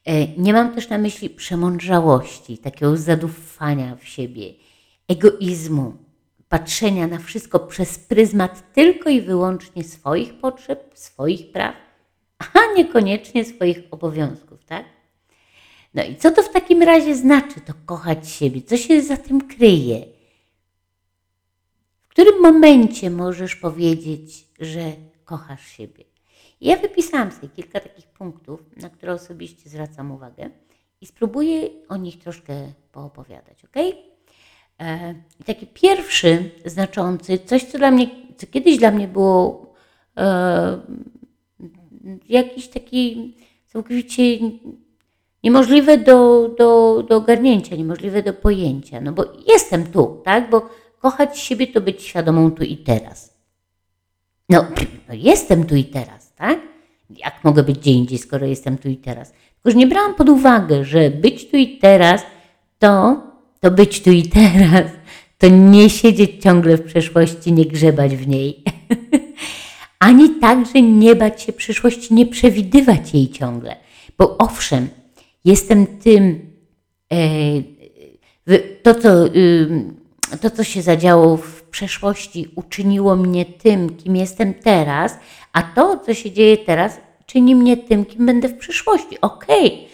E, 0.04 0.26
nie 0.26 0.52
mam 0.52 0.74
też 0.74 0.88
na 0.88 0.98
myśli 0.98 1.30
przemądrzałości, 1.30 2.58
takiego 2.58 2.96
zadufania 2.96 3.96
w 3.96 4.04
siebie, 4.04 4.54
egoizmu, 5.08 6.05
patrzenia 6.48 7.06
na 7.06 7.18
wszystko 7.18 7.60
przez 7.60 7.98
pryzmat 7.98 8.72
tylko 8.72 9.10
i 9.10 9.20
wyłącznie 9.20 9.84
swoich 9.84 10.34
potrzeb, 10.34 10.90
swoich 10.94 11.52
praw, 11.52 11.74
a 12.38 12.74
niekoniecznie 12.76 13.44
swoich 13.44 13.78
obowiązków, 13.90 14.64
tak? 14.64 14.84
No 15.94 16.04
i 16.04 16.16
co 16.16 16.30
to 16.30 16.42
w 16.42 16.52
takim 16.52 16.82
razie 16.82 17.16
znaczy 17.16 17.60
to 17.60 17.72
kochać 17.86 18.30
siebie? 18.30 18.62
Co 18.62 18.76
się 18.76 19.02
za 19.02 19.16
tym 19.16 19.48
kryje? 19.48 20.04
W 22.02 22.08
którym 22.08 22.42
momencie 22.42 23.10
możesz 23.10 23.56
powiedzieć, 23.56 24.46
że 24.60 24.92
kochasz 25.24 25.66
siebie? 25.66 26.04
Ja 26.60 26.76
wypisałam 26.76 27.32
sobie 27.32 27.48
kilka 27.48 27.80
takich 27.80 28.06
punktów, 28.06 28.60
na 28.76 28.90
które 28.90 29.12
osobiście 29.12 29.70
zwracam 29.70 30.10
uwagę 30.10 30.50
i 31.00 31.06
spróbuję 31.06 31.68
o 31.88 31.96
nich 31.96 32.18
troszkę 32.18 32.72
poopowiadać, 32.92 33.64
ok? 33.64 33.76
E, 34.80 35.14
I 35.40 35.44
taki 35.44 35.66
pierwszy 35.66 36.50
znaczący, 36.64 37.38
coś 37.38 37.64
co 37.64 37.78
dla 37.78 37.90
mnie, 37.90 38.06
co 38.36 38.46
kiedyś 38.46 38.78
dla 38.78 38.90
mnie 38.90 39.08
było 39.08 39.66
e, 40.16 40.78
jakiś 42.28 42.68
taki 42.68 43.34
całkowicie 43.66 44.22
niemożliwe 45.44 45.98
do, 45.98 46.48
do, 46.58 47.02
do 47.08 47.16
ogarnięcia, 47.16 47.76
niemożliwe 47.76 48.22
do 48.22 48.32
pojęcia. 48.32 49.00
No 49.00 49.12
bo 49.12 49.24
jestem 49.48 49.86
tu, 49.86 50.22
tak? 50.24 50.50
Bo 50.50 50.68
kochać 50.98 51.38
siebie 51.38 51.66
to 51.66 51.80
być 51.80 52.02
świadomą 52.02 52.50
tu 52.50 52.64
i 52.64 52.76
teraz. 52.76 53.36
No, 54.48 54.66
no 55.08 55.14
jestem 55.14 55.66
tu 55.66 55.76
i 55.76 55.84
teraz, 55.84 56.32
tak? 56.34 56.58
Jak 57.10 57.44
mogę 57.44 57.62
być 57.62 57.78
gdzie 57.78 57.90
indziej, 57.90 58.18
skoro 58.18 58.46
jestem 58.46 58.78
tu 58.78 58.88
i 58.88 58.96
teraz? 58.96 59.32
Tylko, 59.32 59.70
że 59.70 59.76
nie 59.76 59.86
brałam 59.86 60.14
pod 60.14 60.28
uwagę, 60.28 60.84
że 60.84 61.10
być 61.10 61.50
tu 61.50 61.56
i 61.56 61.78
teraz 61.78 62.22
to, 62.78 63.20
to 63.60 63.70
być 63.70 64.02
tu 64.02 64.10
i 64.10 64.22
teraz, 64.22 64.82
to 65.38 65.48
nie 65.48 65.90
siedzieć 65.90 66.42
ciągle 66.42 66.76
w 66.76 66.82
przeszłości, 66.82 67.52
nie 67.52 67.64
grzebać 67.64 68.16
w 68.16 68.28
niej. 68.28 68.62
Ani 69.98 70.30
także 70.30 70.82
nie 70.82 71.14
bać 71.14 71.42
się 71.42 71.52
przyszłości, 71.52 72.14
nie 72.14 72.26
przewidywać 72.26 73.14
jej 73.14 73.28
ciągle. 73.30 73.76
Bo 74.18 74.38
owszem, 74.38 74.88
jestem 75.44 75.86
tym, 75.86 76.50
e, 77.12 77.16
to, 78.82 78.94
co, 78.94 79.08
to, 80.40 80.50
co 80.50 80.64
się 80.64 80.82
zadziało 80.82 81.36
w 81.36 81.62
przeszłości, 81.62 82.48
uczyniło 82.54 83.16
mnie 83.16 83.44
tym, 83.44 83.96
kim 83.96 84.16
jestem 84.16 84.54
teraz, 84.54 85.18
a 85.52 85.62
to, 85.62 85.98
co 86.06 86.14
się 86.14 86.30
dzieje 86.30 86.58
teraz, 86.58 87.00
czyni 87.26 87.54
mnie 87.54 87.76
tym, 87.76 88.04
kim 88.04 88.26
będę 88.26 88.48
w 88.48 88.58
przyszłości. 88.58 89.20
Okej, 89.20 89.66
okay. 89.66 89.88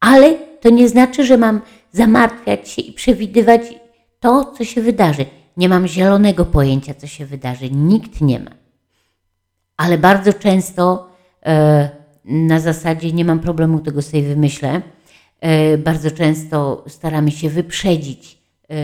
ale 0.00 0.34
to 0.60 0.70
nie 0.70 0.88
znaczy, 0.88 1.24
że 1.24 1.36
mam 1.36 1.60
zamartwiać 1.98 2.68
się 2.68 2.82
i 2.82 2.92
przewidywać 2.92 3.62
to, 4.20 4.52
co 4.58 4.64
się 4.64 4.80
wydarzy. 4.82 5.26
Nie 5.56 5.68
mam 5.68 5.86
zielonego 5.86 6.44
pojęcia, 6.44 6.94
co 6.94 7.06
się 7.06 7.26
wydarzy. 7.26 7.70
Nikt 7.70 8.20
nie 8.20 8.40
ma. 8.40 8.50
Ale 9.76 9.98
bardzo 9.98 10.32
często 10.32 11.10
e, 11.46 11.90
na 12.24 12.60
zasadzie 12.60 13.12
nie 13.12 13.24
mam 13.24 13.40
problemu, 13.40 13.80
tego 13.80 14.02
sobie 14.02 14.22
wymyślę. 14.22 14.82
E, 15.40 15.78
bardzo 15.78 16.10
często 16.10 16.84
staramy 16.88 17.30
się 17.30 17.50
wyprzedzić 17.50 18.38
e, 18.70 18.76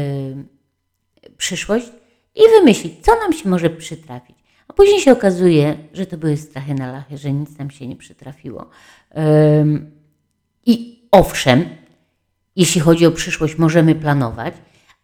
przyszłość 1.36 1.86
i 2.34 2.40
wymyślić, 2.58 2.94
co 3.04 3.12
nam 3.14 3.32
się 3.32 3.48
może 3.48 3.70
przytrafić. 3.70 4.36
A 4.68 4.72
później 4.72 5.00
się 5.00 5.12
okazuje, 5.12 5.76
że 5.92 6.06
to 6.06 6.16
były 6.16 6.36
strachy 6.36 6.74
na 6.74 6.92
lachy, 6.92 7.18
że 7.18 7.32
nic 7.32 7.58
nam 7.58 7.70
się 7.70 7.86
nie 7.86 7.96
przytrafiło. 7.96 8.66
I 10.66 11.02
owszem, 11.10 11.64
jeśli 12.56 12.80
chodzi 12.80 13.06
o 13.06 13.10
przyszłość, 13.10 13.58
możemy 13.58 13.94
planować, 13.94 14.54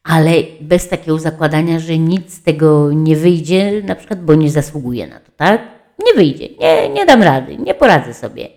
ale 0.02 0.30
bez 0.60 0.88
takiego 0.88 1.18
zakładania, 1.18 1.78
że 1.78 1.98
nic 1.98 2.34
z 2.34 2.42
tego 2.42 2.92
nie 2.92 3.16
wyjdzie, 3.16 3.82
na 3.82 3.94
przykład, 3.94 4.24
bo 4.24 4.34
nie 4.34 4.50
zasługuje 4.50 5.06
na 5.06 5.20
to, 5.20 5.32
tak? 5.36 5.62
Nie 6.06 6.14
wyjdzie, 6.14 6.48
nie, 6.60 6.88
nie 6.88 7.06
dam 7.06 7.22
rady, 7.22 7.56
nie 7.56 7.74
poradzę 7.74 8.14
sobie. 8.14 8.48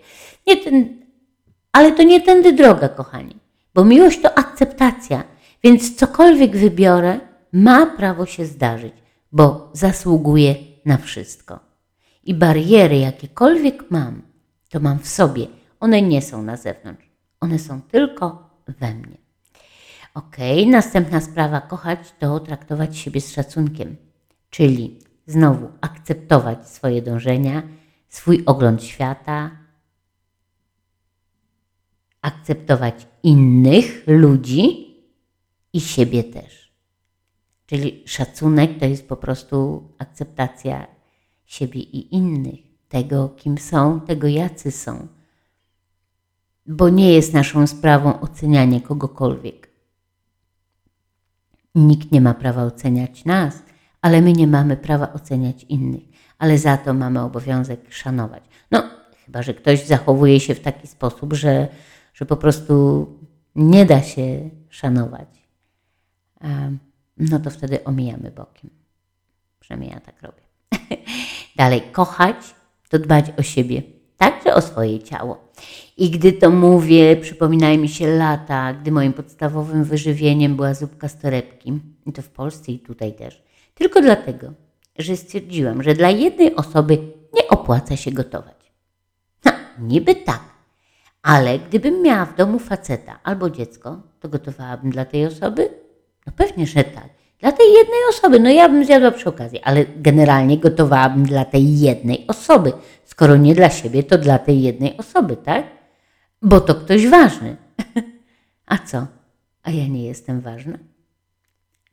Nie 0.47 0.57
ten, 0.57 0.97
ale 1.71 1.91
to 1.91 2.03
nie 2.03 2.21
tędy 2.21 2.53
droga, 2.53 2.89
kochani, 2.89 3.35
bo 3.73 3.85
miłość 3.85 4.21
to 4.21 4.38
akceptacja, 4.38 5.23
więc 5.63 5.95
cokolwiek 5.95 6.57
wybiorę, 6.57 7.19
ma 7.53 7.85
prawo 7.85 8.25
się 8.25 8.45
zdarzyć, 8.45 8.93
bo 9.31 9.69
zasługuje 9.73 10.55
na 10.85 10.97
wszystko. 10.97 11.59
I 12.23 12.33
bariery, 12.33 12.97
jakiekolwiek 12.97 13.91
mam, 13.91 14.21
to 14.69 14.79
mam 14.79 15.00
w 15.00 15.07
sobie. 15.07 15.47
One 15.79 16.01
nie 16.01 16.21
są 16.21 16.43
na 16.43 16.57
zewnątrz, 16.57 17.09
one 17.39 17.59
są 17.59 17.81
tylko 17.81 18.52
we 18.67 18.96
mnie. 18.96 19.17
Ok, 20.13 20.38
następna 20.67 21.22
sprawa, 21.22 21.62
kochać 21.62 22.00
to 22.20 22.39
traktować 22.39 22.98
siebie 22.98 23.22
z 23.22 23.32
szacunkiem, 23.32 23.96
czyli 24.50 25.00
znowu 25.25 25.70
akceptować 25.82 26.70
swoje 26.70 27.01
dążenia, 27.01 27.63
swój 28.10 28.43
ogląd 28.46 28.84
świata, 28.84 29.51
akceptować 32.22 33.08
innych 33.24 34.03
ludzi 34.08 34.93
i 35.74 35.82
siebie 35.82 36.24
też. 36.24 36.74
Czyli 37.65 38.03
szacunek 38.05 38.79
to 38.79 38.86
jest 38.86 39.08
po 39.10 39.17
prostu 39.17 39.84
akceptacja 39.98 40.88
siebie 41.46 41.79
i 41.79 42.15
innych, 42.15 42.60
tego 42.89 43.29
kim 43.29 43.58
są, 43.58 44.01
tego 44.01 44.27
jacy 44.27 44.72
są. 44.72 45.08
Bo 46.65 46.89
nie 46.89 47.13
jest 47.13 47.34
naszą 47.34 47.67
sprawą 47.67 48.20
ocenianie 48.20 48.82
kogokolwiek. 48.82 49.70
Nikt 51.75 52.12
nie 52.12 52.22
ma 52.22 52.34
prawa 52.34 52.63
oceniać 52.63 53.25
nas, 53.25 53.63
ale 54.01 54.22
my 54.22 54.34
nie 54.34 54.48
mamy 54.48 54.77
prawa 54.77 55.13
oceniać 55.13 55.63
innych, 55.63 56.03
ale 56.38 56.58
za 56.58 56.77
to 56.77 56.93
mamy 56.93 57.22
obowiązek 57.22 57.93
szanować. 57.93 58.43
No, 58.72 58.84
chyba 59.25 59.41
że 59.41 59.53
ktoś 59.53 59.86
zachowuje 59.86 60.39
się 60.39 60.55
w 60.55 60.60
taki 60.60 60.88
sposób, 60.88 61.34
że, 61.34 61.67
że 62.13 62.25
po 62.25 62.38
prostu 62.38 63.08
nie 63.55 63.86
da 63.86 64.01
się 64.01 64.50
szanować, 64.70 65.29
no 67.17 67.39
to 67.39 67.50
wtedy 67.50 67.84
omijamy 67.84 68.32
bokiem. 68.32 68.70
Przynajmniej 69.60 69.91
ja 69.91 70.00
tak 70.00 70.22
robię. 70.22 70.43
Dalej, 71.55 71.82
kochać 71.91 72.55
to 72.89 73.00
dbać 73.00 73.25
o 73.38 73.43
siebie, 73.43 73.84
także 74.24 74.56
o 74.56 74.62
swoje 74.62 75.00
ciało. 75.00 75.38
I 75.98 76.10
gdy 76.10 76.34
to 76.34 76.50
mówię, 76.50 77.15
przypominają 77.15 77.77
mi 77.77 77.89
się 77.89 78.08
lata, 78.08 78.74
gdy 78.74 78.92
moim 78.92 79.13
podstawowym 79.13 79.84
wyżywieniem 79.84 80.56
była 80.56 80.74
zupka 80.74 81.08
z 81.08 81.18
torebki, 81.18 81.80
i 82.06 82.13
to 82.13 82.22
w 82.22 82.30
Polsce 82.30 82.72
i 82.72 82.80
tutaj 82.80 83.13
też. 83.13 83.44
Tylko 83.75 84.01
dlatego, 84.01 84.53
że 84.98 85.18
stwierdziłam, 85.18 85.84
że 85.84 85.94
dla 85.94 86.10
jednej 86.10 86.56
osoby 86.56 86.98
nie 87.34 87.48
opłaca 87.50 87.96
się 87.96 88.12
gotować. 88.12 88.74
No, 89.46 89.51
niby 89.80 90.15
tak, 90.15 90.44
ale 91.22 91.60
gdybym 91.60 92.01
miała 92.01 92.25
w 92.25 92.36
domu 92.36 92.60
faceta 92.60 93.20
albo 93.24 93.50
dziecko, 93.50 94.01
to 94.20 94.30
gotowałabym 94.30 94.92
dla 94.92 95.06
tej 95.06 95.25
osoby? 95.25 95.70
No 96.27 96.34
pewnie, 96.36 96.68
że 96.68 96.84
tak. 96.84 97.10
Dla 97.43 97.51
tej 97.51 97.73
jednej 97.73 98.00
osoby, 98.09 98.39
no 98.39 98.50
ja 98.50 98.69
bym 98.69 98.85
zjadła 98.85 99.12
przy 99.12 99.29
okazji, 99.29 99.62
ale 99.62 99.85
generalnie 99.85 100.57
gotowałabym 100.57 101.25
dla 101.25 101.45
tej 101.45 101.79
jednej 101.79 102.27
osoby. 102.27 102.73
Skoro 103.05 103.38
nie 103.38 103.55
dla 103.55 103.69
siebie, 103.69 104.03
to 104.03 104.17
dla 104.17 104.39
tej 104.39 104.62
jednej 104.62 104.97
osoby, 104.97 105.38
tak? 105.38 105.65
Bo 106.41 106.62
to 106.62 106.75
ktoś 106.75 107.07
ważny. 107.07 107.57
A 108.65 108.77
co? 108.77 109.07
A 109.63 109.71
ja 109.71 109.88
nie 109.88 110.05
jestem 110.05 110.41
ważna? 110.41 110.77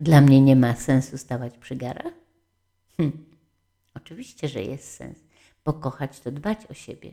Dla 0.01 0.21
mnie 0.21 0.41
nie 0.41 0.57
ma 0.57 0.75
sensu 0.75 1.19
stawać 1.19 1.59
przy 1.59 1.77
garach? 1.77 2.13
Hm. 2.97 3.13
Oczywiście, 3.95 4.49
że 4.49 4.63
jest 4.63 4.95
sens, 4.95 5.19
bo 5.65 5.73
kochać 5.73 6.21
to 6.21 6.31
dbać 6.31 6.59
o 6.71 6.75
siebie. 6.75 7.11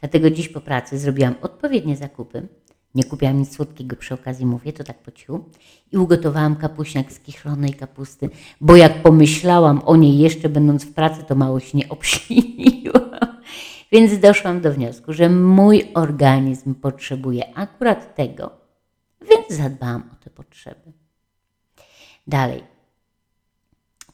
Dlatego 0.00 0.30
dziś 0.30 0.48
po 0.48 0.60
pracy 0.60 0.98
zrobiłam 0.98 1.34
odpowiednie 1.42 1.96
zakupy. 1.96 2.48
Nie 2.96 3.04
kupiłam 3.04 3.38
nic 3.38 3.56
słodkiego 3.56 3.96
przy 3.96 4.14
okazji, 4.14 4.46
mówię 4.46 4.72
to 4.72 4.84
tak 4.84 5.02
po 5.02 5.10
ciu. 5.10 5.44
I 5.92 5.98
ugotowałam 5.98 6.56
kapuśniak 6.56 7.12
z 7.12 7.20
kichlonej 7.20 7.74
kapusty, 7.74 8.30
bo 8.60 8.76
jak 8.76 9.02
pomyślałam 9.02 9.82
o 9.84 9.96
niej 9.96 10.18
jeszcze 10.18 10.48
będąc 10.48 10.84
w 10.84 10.94
pracy, 10.94 11.24
to 11.28 11.34
mało 11.34 11.60
się 11.60 11.78
nie 11.78 11.88
obśliniłam. 11.88 13.10
Więc 13.92 14.18
doszłam 14.18 14.60
do 14.60 14.72
wniosku, 14.72 15.12
że 15.12 15.30
mój 15.30 15.84
organizm 15.94 16.74
potrzebuje 16.74 17.56
akurat 17.56 18.14
tego, 18.14 18.50
więc 19.20 19.60
zadbałam 19.62 20.10
o 20.12 20.24
te 20.24 20.30
potrzeby. 20.30 20.92
Dalej. 22.26 22.64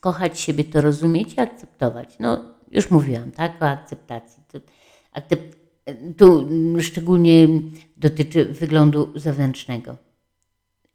Kochać 0.00 0.40
siebie 0.40 0.64
to 0.64 0.80
rozumieć 0.80 1.34
i 1.34 1.40
akceptować. 1.40 2.16
No, 2.20 2.44
Już 2.70 2.90
mówiłam, 2.90 3.30
tak, 3.30 3.62
o 3.62 3.68
akceptacji. 3.68 4.42
Akcept, 5.12 5.56
tu 6.16 6.48
szczególnie 6.80 7.48
dotyczy 8.02 8.44
wyglądu 8.44 9.12
zewnętrznego. 9.14 9.96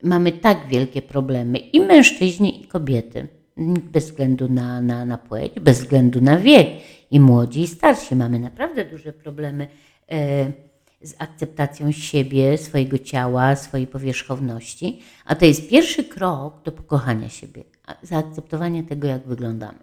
Mamy 0.03 0.31
tak 0.31 0.67
wielkie 0.67 1.01
problemy 1.01 1.57
i 1.57 1.79
mężczyźni, 1.79 2.63
i 2.63 2.67
kobiety, 2.67 3.27
bez 3.91 4.05
względu 4.05 4.49
na, 4.49 4.81
na, 4.81 5.05
na 5.05 5.17
płeć, 5.17 5.59
bez 5.59 5.79
względu 5.79 6.21
na 6.21 6.37
wiek. 6.37 6.67
I 7.11 7.19
młodzi, 7.19 7.61
i 7.61 7.67
starsi 7.67 8.15
mamy 8.15 8.39
naprawdę 8.39 8.85
duże 8.85 9.13
problemy 9.13 9.67
e, 10.11 10.51
z 11.01 11.15
akceptacją 11.17 11.91
siebie, 11.91 12.57
swojego 12.57 12.97
ciała, 12.97 13.55
swojej 13.55 13.87
powierzchowności. 13.87 15.01
A 15.25 15.35
to 15.35 15.45
jest 15.45 15.69
pierwszy 15.69 16.03
krok 16.03 16.63
do 16.63 16.71
pokochania 16.71 17.29
siebie, 17.29 17.63
zaakceptowania 18.03 18.83
tego, 18.83 19.07
jak 19.07 19.27
wyglądamy. 19.27 19.79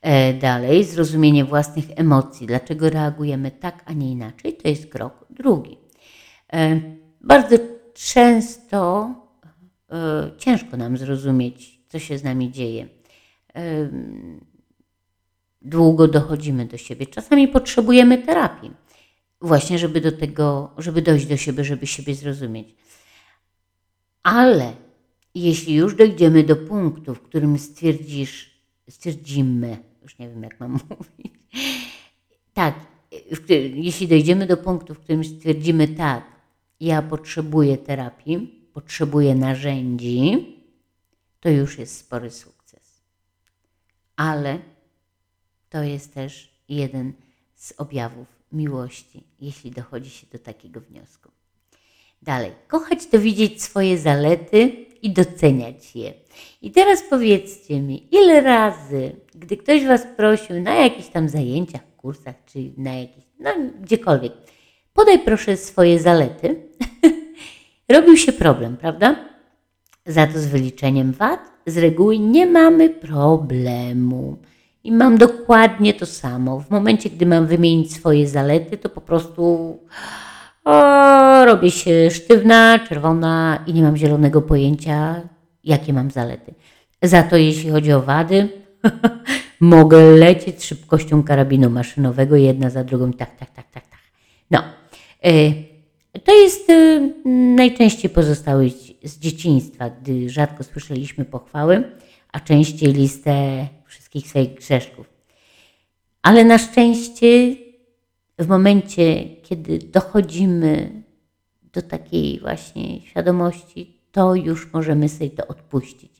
E, 0.00 0.34
dalej, 0.34 0.84
zrozumienie 0.84 1.44
własnych 1.44 1.84
emocji, 1.96 2.46
dlaczego 2.46 2.90
reagujemy 2.90 3.50
tak, 3.50 3.82
a 3.86 3.92
nie 3.92 4.10
inaczej, 4.10 4.56
to 4.56 4.68
jest 4.68 4.86
krok 4.86 5.26
drugi. 5.30 5.83
E, 6.54 6.80
bardzo 7.20 7.56
często 7.94 9.10
e, 9.92 10.30
ciężko 10.38 10.76
nam 10.76 10.96
zrozumieć, 10.96 11.80
co 11.88 11.98
się 11.98 12.18
z 12.18 12.24
nami 12.24 12.50
dzieje. 12.50 12.88
Długo 15.62 16.08
dochodzimy 16.08 16.66
do 16.66 16.76
siebie. 16.76 17.06
Czasami 17.06 17.48
potrzebujemy 17.48 18.18
terapii, 18.18 18.70
właśnie, 19.40 19.78
żeby 19.78 20.00
do 20.00 20.12
tego, 20.12 20.70
żeby 20.78 21.02
dojść 21.02 21.26
do 21.26 21.36
siebie, 21.36 21.64
żeby 21.64 21.86
siebie 21.86 22.14
zrozumieć. 22.14 22.74
Ale 24.22 24.72
jeśli 25.34 25.74
już 25.74 25.94
dojdziemy 25.94 26.42
do 26.42 26.56
punktu, 26.56 27.14
w 27.14 27.20
którym 27.20 27.58
stwierdzisz, 27.58 28.60
stwierdzimy, 28.88 29.76
już 30.02 30.18
nie 30.18 30.28
wiem 30.28 30.42
jak 30.42 30.60
mam 30.60 30.72
mówić, 30.90 31.32
tak, 32.54 32.74
jeśli 33.74 34.08
dojdziemy 34.08 34.46
do 34.46 34.56
punktu, 34.56 34.94
w 34.94 34.98
którym 34.98 35.24
stwierdzimy 35.24 35.88
tak, 35.88 36.33
ja 36.84 37.02
potrzebuję 37.02 37.78
terapii, 37.78 38.68
potrzebuję 38.72 39.34
narzędzi, 39.34 40.46
to 41.40 41.48
już 41.48 41.78
jest 41.78 41.98
spory 41.98 42.30
sukces. 42.30 43.02
Ale 44.16 44.58
to 45.70 45.82
jest 45.82 46.14
też 46.14 46.50
jeden 46.68 47.12
z 47.54 47.74
objawów 47.76 48.26
miłości, 48.52 49.22
jeśli 49.40 49.70
dochodzi 49.70 50.10
się 50.10 50.26
do 50.32 50.38
takiego 50.38 50.80
wniosku. 50.80 51.30
Dalej, 52.22 52.52
kochać 52.68 53.06
to 53.06 53.18
widzieć 53.18 53.62
swoje 53.62 53.98
zalety 53.98 54.86
i 55.02 55.10
doceniać 55.10 55.96
je. 55.96 56.12
I 56.62 56.70
teraz 56.70 57.02
powiedzcie 57.10 57.80
mi, 57.80 58.14
ile 58.14 58.40
razy, 58.40 59.16
gdy 59.34 59.56
ktoś 59.56 59.84
Was 59.84 60.06
prosił 60.16 60.60
na 60.60 60.74
jakichś 60.74 61.08
tam 61.08 61.28
zajęciach, 61.28 61.82
kursach, 61.96 62.34
czy 62.46 62.72
na 62.76 62.94
jakichś, 62.94 63.26
no 63.38 63.50
gdziekolwiek, 63.80 64.32
podaj 64.94 65.18
proszę 65.18 65.56
swoje 65.56 66.00
zalety, 66.00 66.56
robił 67.94 68.16
się 68.16 68.32
problem, 68.32 68.76
prawda? 68.76 69.16
Za 70.06 70.26
to 70.26 70.38
z 70.38 70.46
wyliczeniem 70.46 71.12
wad 71.12 71.54
z 71.66 71.78
reguły 71.78 72.18
nie 72.18 72.46
mamy 72.46 72.90
problemu. 72.90 74.38
I 74.84 74.92
mam 74.92 75.18
dokładnie 75.18 75.94
to 75.94 76.06
samo. 76.06 76.60
W 76.60 76.70
momencie, 76.70 77.10
gdy 77.10 77.26
mam 77.26 77.46
wymienić 77.46 77.94
swoje 77.94 78.28
zalety, 78.28 78.78
to 78.78 78.88
po 78.88 79.00
prostu 79.00 79.42
o, 80.64 81.44
robię 81.44 81.70
się 81.70 82.10
sztywna, 82.10 82.78
czerwona 82.78 83.64
i 83.66 83.74
nie 83.74 83.82
mam 83.82 83.96
zielonego 83.96 84.42
pojęcia, 84.42 85.20
jakie 85.64 85.92
mam 85.92 86.10
zalety. 86.10 86.54
Za 87.02 87.22
to, 87.22 87.36
jeśli 87.36 87.70
chodzi 87.70 87.92
o 87.92 88.02
wady, 88.02 88.48
mogę 89.60 89.98
lecieć 89.98 90.64
szybkością 90.64 91.22
karabinu 91.22 91.70
maszynowego, 91.70 92.36
jedna 92.36 92.70
za 92.70 92.84
drugą, 92.84 93.12
tak, 93.12 93.36
tak, 93.36 93.50
tak, 93.50 93.70
tak, 93.70 93.86
tak. 93.86 94.00
No, 94.50 94.62
to 96.24 96.34
jest 96.34 96.70
y, 96.70 97.12
najczęściej 97.56 98.10
pozostały 98.10 98.70
z 99.04 99.18
dzieciństwa, 99.18 99.90
gdy 99.90 100.30
rzadko 100.30 100.64
słyszeliśmy 100.64 101.24
pochwały, 101.24 101.84
a 102.32 102.40
częściej 102.40 102.92
listę 102.92 103.66
wszystkich 103.86 104.28
swoich 104.28 104.54
grzeszków. 104.54 105.08
Ale 106.22 106.44
na 106.44 106.58
szczęście 106.58 107.56
w 108.38 108.48
momencie, 108.48 109.24
kiedy 109.42 109.78
dochodzimy 109.78 111.02
do 111.72 111.82
takiej 111.82 112.40
właśnie 112.40 113.00
świadomości, 113.00 114.00
to 114.12 114.34
już 114.34 114.72
możemy 114.72 115.08
sobie 115.08 115.30
to 115.30 115.46
odpuścić. 115.46 116.12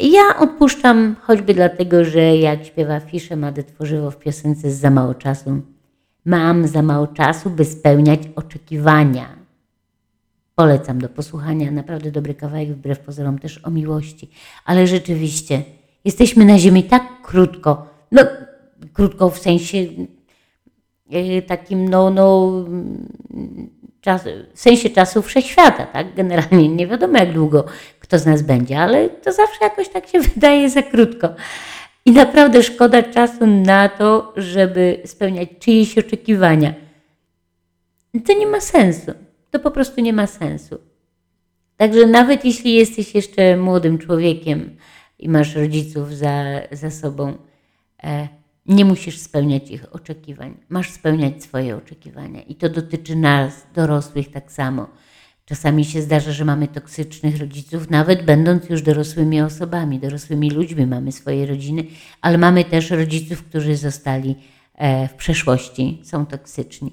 Ja 0.00 0.38
odpuszczam 0.38 1.16
choćby 1.20 1.54
dlatego, 1.54 2.04
że 2.04 2.36
jak 2.36 2.64
śpiewa 2.64 3.00
Fisze 3.00 3.36
Mady 3.36 3.64
Tworzywo 3.64 4.10
w 4.10 4.18
piosence 4.18 4.70
z 4.70 4.80
za 4.80 4.90
mało 4.90 5.14
czasu, 5.14 5.62
mam 6.24 6.68
za 6.68 6.82
mało 6.82 7.06
czasu, 7.06 7.50
by 7.50 7.64
spełniać 7.64 8.20
oczekiwania. 8.36 9.26
Polecam 10.54 11.00
do 11.00 11.08
posłuchania, 11.08 11.70
naprawdę 11.70 12.10
dobry 12.10 12.34
kawałek, 12.34 12.68
wbrew 12.68 12.98
pozorom 12.98 13.38
też 13.38 13.60
o 13.64 13.70
miłości. 13.70 14.30
Ale 14.64 14.86
rzeczywiście, 14.86 15.62
jesteśmy 16.04 16.44
na 16.44 16.58
ziemi 16.58 16.84
tak 16.84 17.22
krótko, 17.22 17.86
no 18.12 18.22
krótko 18.92 19.30
w 19.30 19.38
sensie 19.38 19.86
E, 21.12 21.42
takim, 21.42 21.88
no, 21.88 22.10
no 22.10 22.52
czas, 24.00 24.24
w 24.54 24.60
sensie 24.60 24.90
czasu 24.90 25.22
wszechświata, 25.22 25.86
tak? 25.86 26.14
Generalnie 26.14 26.68
nie 26.68 26.86
wiadomo, 26.86 27.18
jak 27.18 27.32
długo 27.32 27.64
kto 28.10 28.18
z 28.18 28.26
nas 28.26 28.42
będzie, 28.42 28.78
ale 28.78 29.08
to 29.08 29.32
zawsze 29.32 29.64
jakoś 29.64 29.88
tak 29.88 30.06
się 30.06 30.20
wydaje 30.34 30.70
za 30.70 30.82
krótko. 30.82 31.28
I 32.04 32.10
naprawdę 32.10 32.62
szkoda 32.62 33.02
czasu 33.02 33.46
na 33.46 33.88
to, 33.88 34.32
żeby 34.36 35.02
spełniać 35.04 35.48
czyjeś 35.58 35.98
oczekiwania. 35.98 36.74
To 38.26 38.38
nie 38.38 38.46
ma 38.46 38.60
sensu. 38.60 39.12
To 39.50 39.58
po 39.58 39.70
prostu 39.70 40.00
nie 40.00 40.12
ma 40.12 40.26
sensu. 40.26 40.78
Także 41.76 42.06
nawet 42.06 42.44
jeśli 42.44 42.74
jesteś 42.74 43.14
jeszcze 43.14 43.56
młodym 43.56 43.98
człowiekiem 43.98 44.76
i 45.18 45.28
masz 45.28 45.54
rodziców 45.54 46.16
za, 46.16 46.44
za 46.72 46.90
sobą, 46.90 47.34
e, 48.02 48.28
nie 48.66 48.84
musisz 48.84 49.18
spełniać 49.18 49.70
ich 49.70 49.94
oczekiwań, 49.94 50.56
masz 50.68 50.90
spełniać 50.90 51.42
swoje 51.42 51.76
oczekiwania. 51.76 52.42
I 52.42 52.54
to 52.54 52.68
dotyczy 52.68 53.16
nas, 53.16 53.66
dorosłych, 53.74 54.30
tak 54.30 54.52
samo. 54.52 54.88
Czasami 55.50 55.84
się 55.84 56.02
zdarza, 56.02 56.32
że 56.32 56.44
mamy 56.44 56.68
toksycznych 56.68 57.38
rodziców, 57.38 57.90
nawet 57.90 58.24
będąc 58.24 58.68
już 58.68 58.82
dorosłymi 58.82 59.40
osobami, 59.40 59.98
dorosłymi 59.98 60.50
ludźmi, 60.50 60.86
mamy 60.86 61.12
swoje 61.12 61.46
rodziny, 61.46 61.84
ale 62.20 62.38
mamy 62.38 62.64
też 62.64 62.90
rodziców, 62.90 63.42
którzy 63.42 63.76
zostali 63.76 64.36
e, 64.74 65.08
w 65.08 65.14
przeszłości, 65.14 66.00
są 66.04 66.26
toksyczni. 66.26 66.92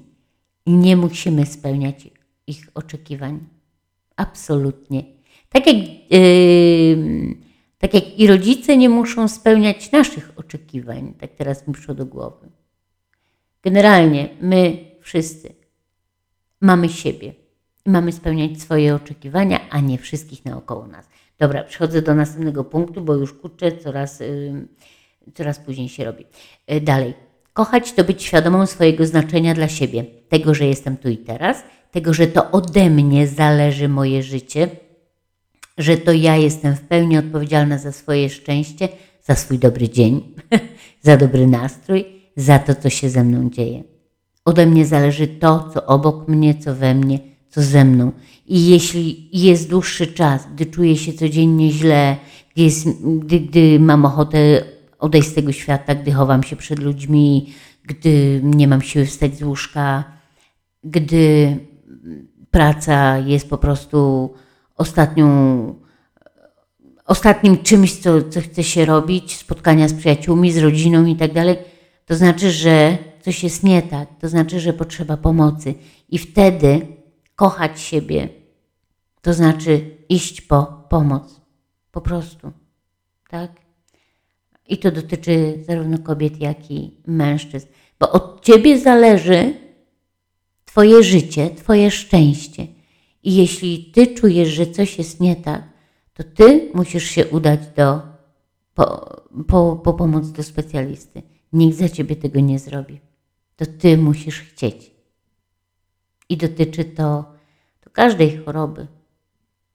I 0.66 0.72
nie 0.72 0.96
musimy 0.96 1.46
spełniać 1.46 2.08
ich 2.46 2.70
oczekiwań. 2.74 3.40
Absolutnie. 4.16 5.04
Tak 5.48 5.66
jak. 5.66 5.76
Yy, 6.10 7.36
tak 7.78 7.94
jak 7.94 8.18
i 8.18 8.26
rodzice 8.26 8.76
nie 8.76 8.88
muszą 8.88 9.28
spełniać 9.28 9.92
naszych 9.92 10.32
oczekiwań, 10.36 11.14
tak 11.20 11.30
teraz 11.34 11.68
mi 11.68 11.74
przyszło 11.74 11.94
do 11.94 12.06
głowy. 12.06 12.50
Generalnie 13.62 14.28
my 14.40 14.78
wszyscy 15.00 15.54
mamy 16.60 16.88
siebie 16.88 17.47
mamy 17.88 18.12
spełniać 18.12 18.60
swoje 18.60 18.94
oczekiwania, 18.94 19.60
a 19.70 19.80
nie 19.80 19.98
wszystkich 19.98 20.44
naokoło 20.44 20.86
nas. 20.86 21.08
Dobra, 21.38 21.64
przechodzę 21.64 22.02
do 22.02 22.14
następnego 22.14 22.64
punktu, 22.64 23.00
bo 23.00 23.14
już 23.14 23.32
kurczę, 23.32 23.72
coraz, 23.72 24.20
yy, 24.20 24.66
coraz 25.34 25.58
później 25.58 25.88
się 25.88 26.04
robi. 26.04 26.24
Yy, 26.68 26.80
dalej. 26.80 27.14
Kochać 27.52 27.92
to 27.92 28.04
być 28.04 28.22
świadomą 28.22 28.66
swojego 28.66 29.06
znaczenia 29.06 29.54
dla 29.54 29.68
siebie, 29.68 30.04
tego, 30.28 30.54
że 30.54 30.66
jestem 30.66 30.96
tu 30.96 31.08
i 31.08 31.16
teraz, 31.16 31.62
tego, 31.90 32.14
że 32.14 32.26
to 32.26 32.50
ode 32.50 32.90
mnie 32.90 33.26
zależy 33.26 33.88
moje 33.88 34.22
życie, 34.22 34.68
że 35.78 35.96
to 35.96 36.12
ja 36.12 36.36
jestem 36.36 36.76
w 36.76 36.80
pełni 36.80 37.18
odpowiedzialna 37.18 37.78
za 37.78 37.92
swoje 37.92 38.30
szczęście, 38.30 38.88
za 39.22 39.34
swój 39.34 39.58
dobry 39.58 39.88
dzień, 39.88 40.34
za 41.02 41.16
dobry 41.16 41.46
nastrój, 41.46 42.04
za 42.36 42.58
to, 42.58 42.74
co 42.74 42.90
się 42.90 43.10
ze 43.10 43.24
mną 43.24 43.50
dzieje. 43.50 43.82
Ode 44.44 44.66
mnie 44.66 44.86
zależy 44.86 45.26
to, 45.28 45.70
co 45.74 45.86
obok 45.86 46.28
mnie, 46.28 46.54
co 46.54 46.74
we 46.74 46.94
mnie, 46.94 47.18
co 47.50 47.62
ze 47.62 47.84
mną. 47.84 48.12
I 48.46 48.68
jeśli 48.68 49.28
jest 49.32 49.70
dłuższy 49.70 50.06
czas, 50.06 50.48
gdy 50.54 50.66
czuję 50.66 50.96
się 50.96 51.12
codziennie 51.12 51.70
źle, 51.70 52.16
gdy, 52.54 52.62
jest, 52.62 52.88
gdy, 53.18 53.40
gdy 53.40 53.80
mam 53.80 54.04
ochotę 54.04 54.64
odejść 54.98 55.28
z 55.28 55.34
tego 55.34 55.52
świata, 55.52 55.94
gdy 55.94 56.12
chowam 56.12 56.42
się 56.42 56.56
przed 56.56 56.78
ludźmi, 56.78 57.52
gdy 57.84 58.40
nie 58.44 58.68
mam 58.68 58.82
siły 58.82 59.06
wstać 59.06 59.36
z 59.38 59.42
łóżka, 59.42 60.04
gdy 60.84 61.56
praca 62.50 63.18
jest 63.18 63.50
po 63.50 63.58
prostu 63.58 64.30
ostatnią, 64.76 65.28
ostatnim 67.06 67.58
czymś, 67.58 67.96
co, 67.96 68.22
co 68.22 68.40
chce 68.40 68.64
się 68.64 68.84
robić, 68.84 69.36
spotkania 69.36 69.88
z 69.88 69.94
przyjaciółmi, 69.94 70.52
z 70.52 70.58
rodziną 70.58 71.04
i 71.04 71.16
tak 71.16 71.32
dalej, 71.32 71.56
to 72.06 72.16
znaczy, 72.16 72.50
że 72.50 72.98
coś 73.22 73.44
jest 73.44 73.62
nie 73.62 73.82
tak, 73.82 74.08
to 74.20 74.28
znaczy, 74.28 74.60
że 74.60 74.72
potrzeba 74.72 75.16
pomocy. 75.16 75.74
I 76.08 76.18
wtedy 76.18 76.97
kochać 77.38 77.80
siebie, 77.80 78.28
to 79.22 79.34
znaczy 79.34 79.96
iść 80.08 80.40
po 80.40 80.84
pomoc. 80.90 81.40
Po 81.90 82.00
prostu. 82.00 82.52
Tak? 83.30 83.50
I 84.68 84.78
to 84.78 84.90
dotyczy 84.90 85.64
zarówno 85.66 85.98
kobiet, 85.98 86.40
jak 86.40 86.70
i 86.70 87.00
mężczyzn, 87.06 87.66
bo 88.00 88.12
od 88.12 88.44
ciebie 88.44 88.78
zależy 88.78 89.54
Twoje 90.64 91.02
życie, 91.02 91.50
Twoje 91.50 91.90
szczęście. 91.90 92.66
I 93.22 93.36
jeśli 93.36 93.84
Ty 93.84 94.06
czujesz, 94.06 94.48
że 94.48 94.66
coś 94.66 94.98
jest 94.98 95.20
nie 95.20 95.36
tak, 95.36 95.62
to 96.14 96.24
Ty 96.24 96.70
musisz 96.74 97.04
się 97.04 97.26
udać 97.26 97.60
do, 97.76 98.00
po, 98.74 98.84
po, 99.48 99.76
po 99.76 99.94
pomoc 99.94 100.30
do 100.30 100.42
specjalisty. 100.42 101.22
Nikt 101.52 101.78
za 101.78 101.88
Ciebie 101.88 102.16
tego 102.16 102.40
nie 102.40 102.58
zrobi. 102.58 103.00
To 103.56 103.66
Ty 103.66 103.98
musisz 103.98 104.40
chcieć. 104.40 104.97
I 106.28 106.36
dotyczy 106.36 106.84
to, 106.84 107.24
to 107.80 107.90
każdej 107.90 108.36
choroby. 108.36 108.86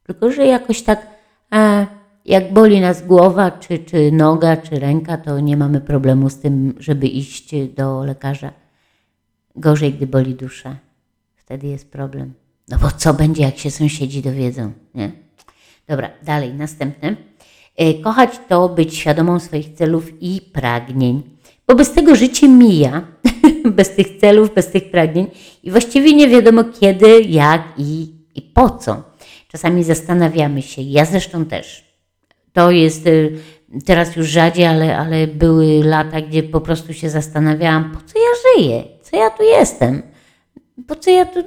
Tylko, 0.04 0.32
że 0.32 0.46
jakoś 0.46 0.82
tak, 0.82 1.08
e, 1.54 1.88
jak 2.26 2.54
boli 2.54 2.82
nas 2.82 3.08
głowa, 3.08 3.52
czy, 3.52 3.80
czy 3.80 4.12
noga, 4.12 4.58
czy 4.58 4.80
ręka, 4.80 5.18
to 5.18 5.40
nie 5.40 5.58
mamy 5.58 5.82
problemu 5.82 6.30
z 6.30 6.40
tym, 6.40 6.74
żeby 6.80 7.08
iść 7.08 7.56
do 7.76 8.04
lekarza. 8.04 8.52
Gorzej, 9.56 9.94
gdy 9.94 10.08
boli 10.08 10.36
dusza. 10.36 10.76
Wtedy 11.36 11.68
jest 11.68 11.92
problem. 11.92 12.34
No 12.68 12.78
bo 12.80 12.92
co 12.92 13.14
będzie, 13.14 13.44
jak 13.44 13.58
się 13.58 13.72
sąsiedzi 13.72 14.22
dowiedzą, 14.22 14.72
nie? 14.96 15.12
Dobra, 15.88 16.10
dalej, 16.24 16.54
następne. 16.54 17.16
E, 17.76 17.94
Kochać 17.94 18.40
to 18.50 18.70
być 18.70 18.96
świadomą 18.96 19.40
swoich 19.40 19.74
celów 19.74 20.22
i 20.22 20.42
pragnień, 20.42 21.24
bo 21.68 21.76
bez 21.76 21.94
tego 21.94 22.16
życie 22.16 22.48
mija, 22.48 23.02
bez 23.78 23.96
tych 23.96 24.18
celów, 24.18 24.54
bez 24.54 24.72
tych 24.72 24.92
pragnień 24.92 25.28
i 25.64 25.72
właściwie 25.72 26.14
nie 26.14 26.28
wiadomo 26.28 26.64
kiedy, 26.64 27.22
jak 27.22 27.62
i, 27.78 28.08
i 28.36 28.42
po 28.42 28.70
co. 28.70 29.04
Czasami 29.48 29.84
zastanawiamy 29.84 30.62
się, 30.62 30.82
ja 30.82 31.06
zresztą 31.06 31.46
też. 31.46 31.94
To 32.54 32.72
jest 32.72 33.08
y, 33.08 33.40
teraz 33.86 34.16
już 34.16 34.28
rzadziej, 34.28 34.66
ale, 34.66 34.98
ale 34.98 35.28
były 35.28 35.84
lata, 35.84 36.22
gdzie 36.22 36.44
po 36.44 36.62
prostu 36.62 36.94
się 36.94 37.10
zastanawiałam, 37.10 37.92
po 37.92 37.98
co 37.98 38.20
ja 38.20 38.62
żyję, 38.62 38.84
co 39.02 39.18
ja 39.18 39.30
tu 39.30 39.44
jestem, 39.44 40.02
po 40.88 40.96
co 40.96 41.12
ja 41.12 41.26
tu 41.26 41.44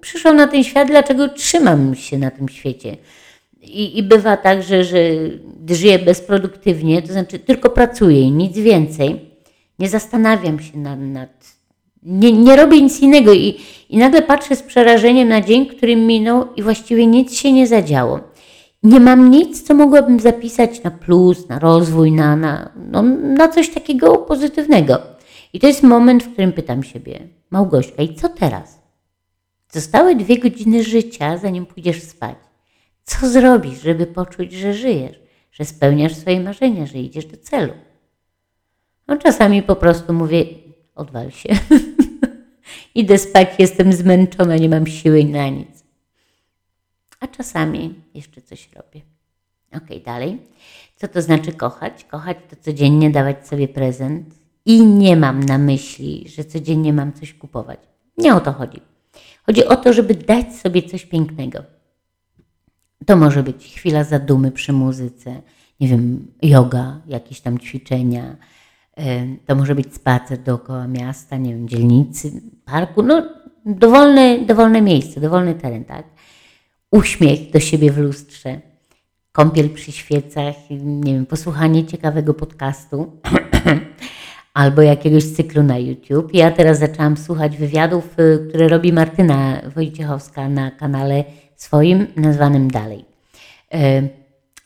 przyszłam 0.00 0.36
na 0.36 0.46
ten 0.46 0.64
świat, 0.64 0.88
dlaczego 0.88 1.28
trzymam 1.28 1.94
się 1.94 2.18
na 2.18 2.30
tym 2.30 2.48
świecie. 2.48 2.96
I, 3.62 3.98
I 3.98 4.02
bywa 4.02 4.36
tak, 4.36 4.62
że, 4.62 4.84
że 4.84 4.98
żyję 5.70 5.98
bezproduktywnie, 5.98 7.02
to 7.02 7.12
znaczy 7.12 7.38
tylko 7.38 7.70
pracuję 7.70 8.20
i 8.20 8.32
nic 8.32 8.58
więcej, 8.58 9.30
nie 9.78 9.88
zastanawiam 9.88 10.60
się 10.60 10.78
nad, 10.78 11.00
nad 11.00 11.55
nie, 12.06 12.32
nie 12.32 12.56
robię 12.56 12.82
nic 12.82 13.00
innego 13.00 13.32
i, 13.32 13.60
i 13.88 13.98
nagle 13.98 14.22
patrzę 14.22 14.56
z 14.56 14.62
przerażeniem 14.62 15.28
na 15.28 15.40
dzień, 15.40 15.66
który 15.66 15.96
minął 15.96 16.54
i 16.56 16.62
właściwie 16.62 17.06
nic 17.06 17.34
się 17.34 17.52
nie 17.52 17.66
zadziało. 17.66 18.20
Nie 18.82 19.00
mam 19.00 19.30
nic, 19.30 19.62
co 19.62 19.74
mogłabym 19.74 20.20
zapisać 20.20 20.82
na 20.82 20.90
plus, 20.90 21.48
na 21.48 21.58
rozwój, 21.58 22.12
na, 22.12 22.36
na, 22.36 22.70
no, 22.90 23.02
na 23.02 23.48
coś 23.48 23.68
takiego 23.68 24.18
pozytywnego. 24.18 24.98
I 25.52 25.60
to 25.60 25.66
jest 25.66 25.82
moment, 25.82 26.24
w 26.24 26.32
którym 26.32 26.52
pytam 26.52 26.82
siebie, 26.82 27.28
Małgośka, 27.50 28.02
i 28.02 28.14
co 28.14 28.28
teraz? 28.28 28.80
Zostały 29.72 30.14
dwie 30.14 30.38
godziny 30.38 30.84
życia, 30.84 31.38
zanim 31.38 31.66
pójdziesz 31.66 32.02
spać. 32.02 32.36
Co 33.04 33.28
zrobisz, 33.28 33.82
żeby 33.82 34.06
poczuć, 34.06 34.52
że 34.52 34.74
żyjesz, 34.74 35.20
że 35.52 35.64
spełniasz 35.64 36.14
swoje 36.14 36.40
marzenia, 36.40 36.86
że 36.86 36.98
idziesz 36.98 37.26
do 37.26 37.36
celu? 37.36 37.72
No, 39.08 39.16
czasami 39.16 39.62
po 39.62 39.76
prostu 39.76 40.12
mówię, 40.12 40.44
odwal 40.94 41.30
się. 41.30 41.48
Idę 42.96 43.18
spać, 43.18 43.48
jestem 43.58 43.92
zmęczona, 43.92 44.56
nie 44.56 44.68
mam 44.68 44.86
siły 44.86 45.24
na 45.24 45.48
nic. 45.48 45.84
A 47.20 47.26
czasami 47.26 47.94
jeszcze 48.14 48.42
coś 48.42 48.68
robię. 48.72 49.00
Ok, 49.72 50.02
dalej. 50.04 50.38
Co 50.96 51.08
to 51.08 51.22
znaczy 51.22 51.52
kochać? 51.52 52.04
Kochać 52.04 52.36
to 52.50 52.56
codziennie 52.60 53.10
dawać 53.10 53.48
sobie 53.48 53.68
prezent. 53.68 54.34
I 54.64 54.86
nie 54.86 55.16
mam 55.16 55.40
na 55.40 55.58
myśli, 55.58 56.28
że 56.28 56.44
codziennie 56.44 56.92
mam 56.92 57.12
coś 57.12 57.34
kupować. 57.34 57.80
Nie 58.18 58.34
o 58.34 58.40
to 58.40 58.52
chodzi. 58.52 58.80
Chodzi 59.46 59.64
o 59.64 59.76
to, 59.76 59.92
żeby 59.92 60.14
dać 60.14 60.54
sobie 60.54 60.82
coś 60.82 61.06
pięknego. 61.06 61.58
To 63.06 63.16
może 63.16 63.42
być 63.42 63.74
chwila 63.74 64.04
zadumy 64.04 64.50
przy 64.50 64.72
muzyce, 64.72 65.42
nie 65.80 65.88
wiem, 65.88 66.32
yoga, 66.42 67.00
jakieś 67.06 67.40
tam 67.40 67.58
ćwiczenia. 67.58 68.36
To 69.46 69.54
może 69.54 69.74
być 69.74 69.94
spacer 69.94 70.38
dookoła 70.38 70.86
miasta, 70.88 71.36
nie 71.36 71.54
wiem, 71.54 71.68
dzielnicy, 71.68 72.32
parku, 72.64 73.02
no 73.02 73.22
dowolne, 73.66 74.38
dowolne 74.38 74.82
miejsce, 74.82 75.20
dowolny 75.20 75.54
teren, 75.54 75.84
tak? 75.84 76.04
Uśmiech 76.90 77.50
do 77.50 77.60
siebie 77.60 77.92
w 77.92 77.98
lustrze, 77.98 78.60
kąpiel 79.32 79.70
przy 79.70 79.92
świecach, 79.92 80.54
nie 80.80 81.12
wiem, 81.12 81.26
posłuchanie 81.26 81.86
ciekawego 81.86 82.34
podcastu 82.34 83.20
albo 84.54 84.82
jakiegoś 84.82 85.24
cyklu 85.24 85.62
na 85.62 85.78
YouTube. 85.78 86.34
Ja 86.34 86.50
teraz 86.50 86.78
zaczęłam 86.78 87.16
słuchać 87.16 87.56
wywiadów, 87.56 88.18
y, 88.18 88.46
które 88.48 88.68
robi 88.68 88.92
Martyna 88.92 89.60
Wojciechowska 89.74 90.48
na 90.48 90.70
kanale 90.70 91.24
swoim, 91.56 92.06
nazwanym 92.16 92.70
Dalej. 92.70 93.04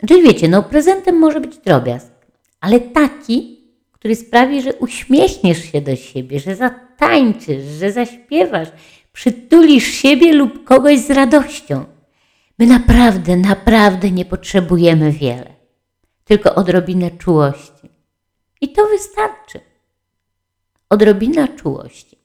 Czyli 0.09 0.23
wiecie, 0.23 0.49
no 0.49 0.63
prezentem 0.63 1.19
może 1.19 1.41
być 1.41 1.59
drobiazg, 1.59 2.13
ale 2.61 2.81
taki, 2.81 3.60
który 4.01 4.17
sprawi, 4.17 4.63
że 4.63 4.75
uśmiechniesz 4.75 5.73
się 5.73 5.81
do 5.81 5.97
siebie, 5.97 6.41
że 6.41 6.57
zatańczysz, 6.57 7.65
że 7.65 7.93
zaśpiewasz, 7.93 8.69
przytulisz 9.13 9.85
siebie 9.85 10.33
lub 10.33 10.65
kogoś 10.65 10.99
z 10.99 11.11
radością. 11.11 11.85
My 12.59 12.67
naprawdę, 12.67 13.37
naprawdę 13.37 14.11
nie 14.11 14.25
potrzebujemy 14.25 15.13
wiele, 15.13 15.55
tylko 16.25 16.55
odrobinę 16.55 17.11
czułości. 17.11 17.91
I 18.61 18.73
to 18.73 18.87
wystarczy. 18.87 19.61
Odrobina 20.89 21.49
czułości. 21.49 22.19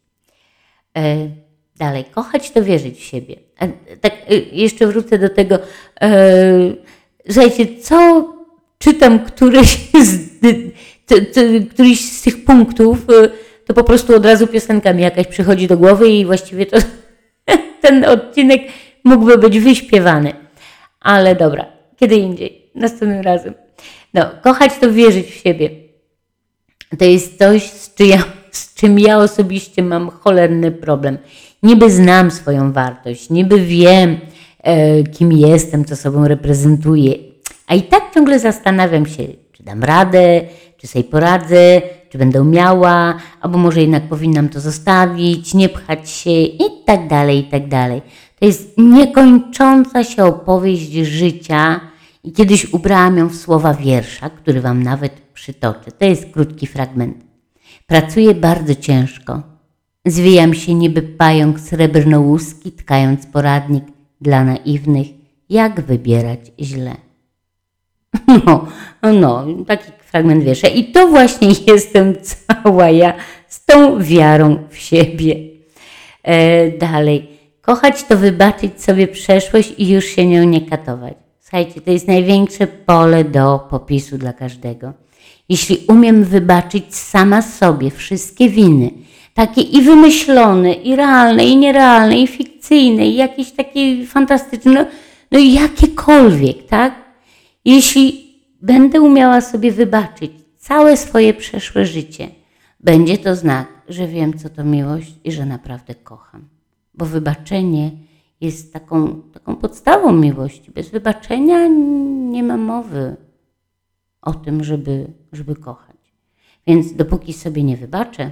E, 0.98 1.30
dalej, 1.76 2.06
kochać 2.06 2.52
to 2.52 2.64
wierzyć 2.64 3.00
w 3.00 3.04
siebie. 3.04 3.36
E, 3.60 3.98
tak, 3.98 4.14
e, 4.14 4.36
jeszcze 4.36 4.88
wrócę 4.88 5.20
do 5.20 5.30
tego. 5.30 5.60
E, 6.02 6.12
słuchajcie, 7.30 7.82
co 7.82 8.30
czytam 8.80 9.26
któryś 9.26 9.92
z, 10.02 10.26
to, 11.06 11.16
to, 11.16 11.42
któryś 11.70 12.12
z 12.12 12.22
tych 12.22 12.46
punktów, 12.46 12.98
e, 13.24 13.30
to 13.66 13.74
po 13.74 13.84
prostu 13.84 14.16
od 14.16 14.26
razu 14.26 14.48
piosenka 14.48 14.94
mi 14.94 15.02
jakaś 15.02 15.28
przychodzi 15.28 15.68
do 15.68 15.78
głowy 15.78 16.10
i 16.10 16.26
właściwie 16.26 16.66
to 16.66 16.78
ten 17.82 18.06
odcinek 18.06 18.62
mógłby 19.04 19.38
być 19.38 19.60
wyśpiewany. 19.60 20.34
Ale 21.00 21.36
dobra, 21.36 21.66
kiedy 21.96 22.16
indziej, 22.16 22.72
następnym 22.76 23.22
razem. 23.22 23.54
No, 24.14 24.30
kochać 24.44 24.72
to 24.82 24.92
wierzyć 24.92 25.28
w 25.28 25.42
siebie. 25.44 25.70
To 27.00 27.06
jest 27.06 27.38
coś, 27.38 27.64
z 27.64 27.96
z 28.52 28.74
czym 28.74 29.00
ja 29.00 29.18
osobiście 29.18 29.84
mam 29.84 30.10
cholerny 30.10 30.72
problem. 30.72 31.18
Niby 31.64 31.92
znam 31.92 32.32
swoją 32.32 32.72
wartość, 32.72 33.30
niby 33.30 33.60
wiem, 33.60 34.18
e, 34.64 35.04
kim 35.04 35.32
jestem, 35.32 35.86
co 35.86 35.96
sobą 35.96 36.28
reprezentuję, 36.28 37.14
a 37.68 37.76
i 37.76 37.82
tak 37.82 38.04
ciągle 38.14 38.40
zastanawiam 38.40 39.06
się, 39.06 39.24
czy 39.52 39.64
dam 39.64 39.84
radę, 39.84 40.42
czy 40.86 40.92
sobie 40.92 41.04
poradzę, 41.04 41.82
czy 42.10 42.18
będę 42.18 42.44
miała, 42.44 43.18
albo 43.42 43.58
może 43.58 43.82
jednak 43.82 44.10
powinnam 44.10 44.50
to 44.50 44.60
zostawić, 44.60 45.54
nie 45.54 45.70
pchać 45.70 46.10
się 46.10 46.42
i 46.42 46.64
tak 46.86 47.08
dalej, 47.08 47.40
i 47.40 47.44
tak 47.44 47.68
dalej. 47.68 48.02
To 48.40 48.46
jest 48.46 48.78
niekończąca 48.78 50.04
się 50.04 50.26
opowieść 50.26 50.92
życia 50.92 51.82
i 52.24 52.32
kiedyś 52.32 52.74
ubrałam 52.74 53.18
ją 53.18 53.28
w 53.28 53.36
słowa 53.36 53.74
wiersza, 53.74 54.30
który 54.30 54.62
Wam 54.62 54.84
nawet 54.84 55.22
przytoczę. 55.34 55.92
To 55.92 56.06
jest 56.06 56.26
krótki 56.34 56.68
fragment. 56.68 57.18
Pracuję 57.88 58.36
bardzo 58.36 58.76
ciężko. 58.76 59.42
Zwijam 60.06 60.54
się 60.54 60.74
niby 60.74 61.02
pająk 61.02 61.60
srebrnołuski, 61.60 62.72
tkając 62.72 63.26
poradnik 63.26 63.84
dla 64.22 64.44
naiwnych, 64.44 65.08
jak 65.50 65.82
wybierać 65.82 66.40
źle. 66.60 67.05
No, 68.46 68.66
no, 69.14 69.46
taki 69.68 69.92
fragment 70.12 70.44
wiersza. 70.44 70.68
I 70.68 70.84
to 70.84 71.08
właśnie 71.08 71.48
jestem 71.74 72.14
cała 72.22 72.90
ja 72.90 73.14
z 73.48 73.66
tą 73.66 74.04
wiarą 74.04 74.58
w 74.70 74.78
siebie. 74.78 75.36
E, 76.24 76.72
dalej. 76.72 77.30
Kochać 77.62 78.04
to 78.04 78.18
wybaczyć 78.18 78.84
sobie 78.84 79.08
przeszłość 79.08 79.74
i 79.78 79.90
już 79.90 80.06
się 80.06 80.28
nią 80.28 80.44
nie 80.44 80.62
katować. 80.62 81.14
Słuchajcie, 81.42 81.82
to 81.82 81.92
jest 81.92 82.08
największe 82.08 82.68
pole 82.68 83.24
do 83.24 83.68
popisu 83.70 84.18
dla 84.18 84.34
każdego. 84.34 84.94
Jeśli 85.50 85.78
umiem 85.88 86.24
wybaczyć 86.24 86.96
sama 86.96 87.42
sobie 87.42 87.92
wszystkie 87.92 88.50
winy, 88.50 88.92
takie 89.34 89.62
i 89.62 89.82
wymyślone, 89.82 90.74
i 90.74 90.96
realne, 90.96 91.46
i 91.46 91.58
nierealne, 91.58 92.18
i 92.18 92.28
fikcyjne, 92.28 93.08
i 93.08 93.16
jakieś 93.16 93.52
takie 93.52 94.06
fantastyczne, 94.06 94.72
no, 94.74 94.86
no 95.32 95.40
jakiekolwiek, 95.40 96.68
tak? 96.68 97.05
Jeśli 97.66 98.36
będę 98.62 99.02
umiała 99.02 99.42
sobie 99.42 99.72
wybaczyć 99.72 100.32
całe 100.58 100.98
swoje 100.98 101.34
przeszłe 101.34 101.86
życie, 101.86 102.30
będzie 102.80 103.18
to 103.18 103.36
znak, 103.36 103.68
że 103.90 104.08
wiem, 104.08 104.38
co 104.38 104.50
to 104.50 104.64
miłość 104.64 105.14
i 105.24 105.32
że 105.32 105.46
naprawdę 105.46 105.96
kocham. 105.96 106.48
Bo 106.94 107.06
wybaczenie 107.06 107.92
jest 108.42 108.74
taką, 108.74 109.22
taką 109.22 109.56
podstawą 109.56 110.12
miłości. 110.12 110.72
Bez 110.72 110.90
wybaczenia 110.90 111.68
nie 112.32 112.44
ma 112.44 112.58
mowy 112.58 113.16
o 114.22 114.34
tym, 114.34 114.64
żeby, 114.64 115.08
żeby 115.32 115.56
kochać. 115.56 115.96
Więc 116.68 116.94
dopóki 116.94 117.34
sobie 117.34 117.64
nie 117.64 117.78
wybaczę, 117.78 118.32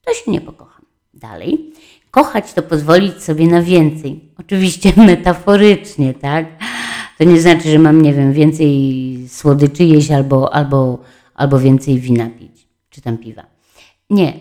to 0.00 0.14
się 0.14 0.30
nie 0.30 0.40
pokocham. 0.40 0.84
Dalej. 1.14 1.72
Kochać 2.10 2.52
to 2.52 2.62
pozwolić 2.62 3.22
sobie 3.22 3.46
na 3.46 3.62
więcej. 3.62 4.20
Oczywiście 4.38 4.92
metaforycznie, 5.06 6.14
tak? 6.14 6.46
To 7.18 7.24
nie 7.24 7.40
znaczy, 7.40 7.70
że 7.70 7.78
mam, 7.78 8.02
nie 8.02 8.14
wiem, 8.14 8.32
więcej 8.32 9.28
słodyczy 9.28 9.84
jeść 9.84 10.10
albo, 10.10 10.54
albo, 10.54 10.98
albo 11.34 11.58
więcej 11.58 12.00
wina 12.00 12.30
pić, 12.30 12.68
czy 12.90 13.00
tam 13.00 13.18
piwa. 13.18 13.46
Nie. 14.10 14.32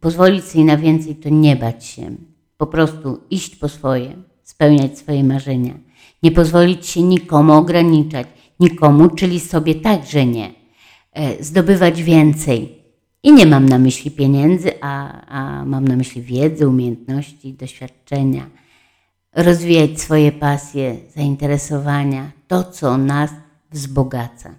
Pozwolić 0.00 0.44
sobie 0.44 0.64
na 0.64 0.76
więcej 0.76 1.16
to 1.16 1.28
nie 1.28 1.56
bać 1.56 1.86
się. 1.86 2.16
Po 2.56 2.66
prostu 2.66 3.20
iść 3.30 3.56
po 3.56 3.68
swoje, 3.68 4.16
spełniać 4.42 4.98
swoje 4.98 5.24
marzenia. 5.24 5.74
Nie 6.22 6.32
pozwolić 6.32 6.86
się 6.86 7.02
nikomu 7.02 7.52
ograniczać, 7.52 8.26
nikomu, 8.60 9.08
czyli 9.08 9.40
sobie 9.40 9.74
także 9.74 10.26
nie. 10.26 10.50
E, 11.12 11.44
zdobywać 11.44 12.02
więcej. 12.02 12.84
I 13.22 13.32
nie 13.32 13.46
mam 13.46 13.68
na 13.68 13.78
myśli 13.78 14.10
pieniędzy, 14.10 14.70
a, 14.80 15.20
a 15.26 15.64
mam 15.64 15.88
na 15.88 15.96
myśli 15.96 16.22
wiedzy, 16.22 16.68
umiejętności, 16.68 17.52
doświadczenia. 17.52 18.46
Rozwijać 19.34 20.00
swoje 20.00 20.32
pasje, 20.32 20.96
zainteresowania, 21.16 22.32
to, 22.48 22.64
co 22.64 22.98
nas 22.98 23.30
wzbogaca, 23.70 24.54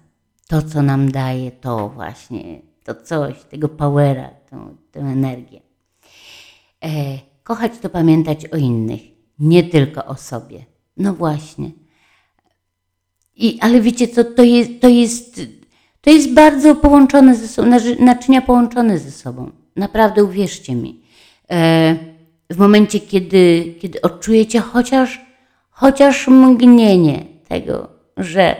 to, 0.48 0.62
co 0.62 0.82
nam 0.82 1.12
daje 1.12 1.50
to 1.50 1.88
właśnie, 1.88 2.60
to 2.84 2.94
coś, 2.94 3.44
tego 3.44 3.68
powera, 3.68 4.30
tą, 4.50 4.76
tę 4.90 5.00
energię. 5.00 5.60
E, 6.84 6.88
kochać 7.42 7.72
to 7.82 7.88
pamiętać 7.90 8.46
o 8.46 8.56
innych, 8.56 9.00
nie 9.38 9.62
tylko 9.62 10.04
o 10.04 10.14
sobie. 10.14 10.64
No 10.96 11.14
właśnie. 11.14 11.70
I, 13.36 13.58
ale 13.60 13.80
wiecie 13.80 14.08
co, 14.08 14.24
to 14.24 14.42
jest, 14.42 14.70
to 14.80 14.88
jest, 14.88 15.40
to 16.00 16.10
jest 16.10 16.34
bardzo 16.34 16.74
połączone 16.74 17.36
ze 17.36 17.48
sobą, 17.48 17.68
naczy- 17.68 18.00
naczynia 18.00 18.42
połączone 18.42 18.98
ze 18.98 19.10
sobą. 19.10 19.50
Naprawdę 19.76 20.24
uwierzcie 20.24 20.74
mi. 20.74 21.02
E, 21.50 21.96
w 22.50 22.58
momencie, 22.58 23.00
kiedy, 23.00 23.74
kiedy 23.80 24.02
odczujecie 24.02 24.60
chociaż, 24.60 25.20
chociaż 25.70 26.28
mgnienie 26.28 27.24
tego, 27.48 27.88
że 28.16 28.56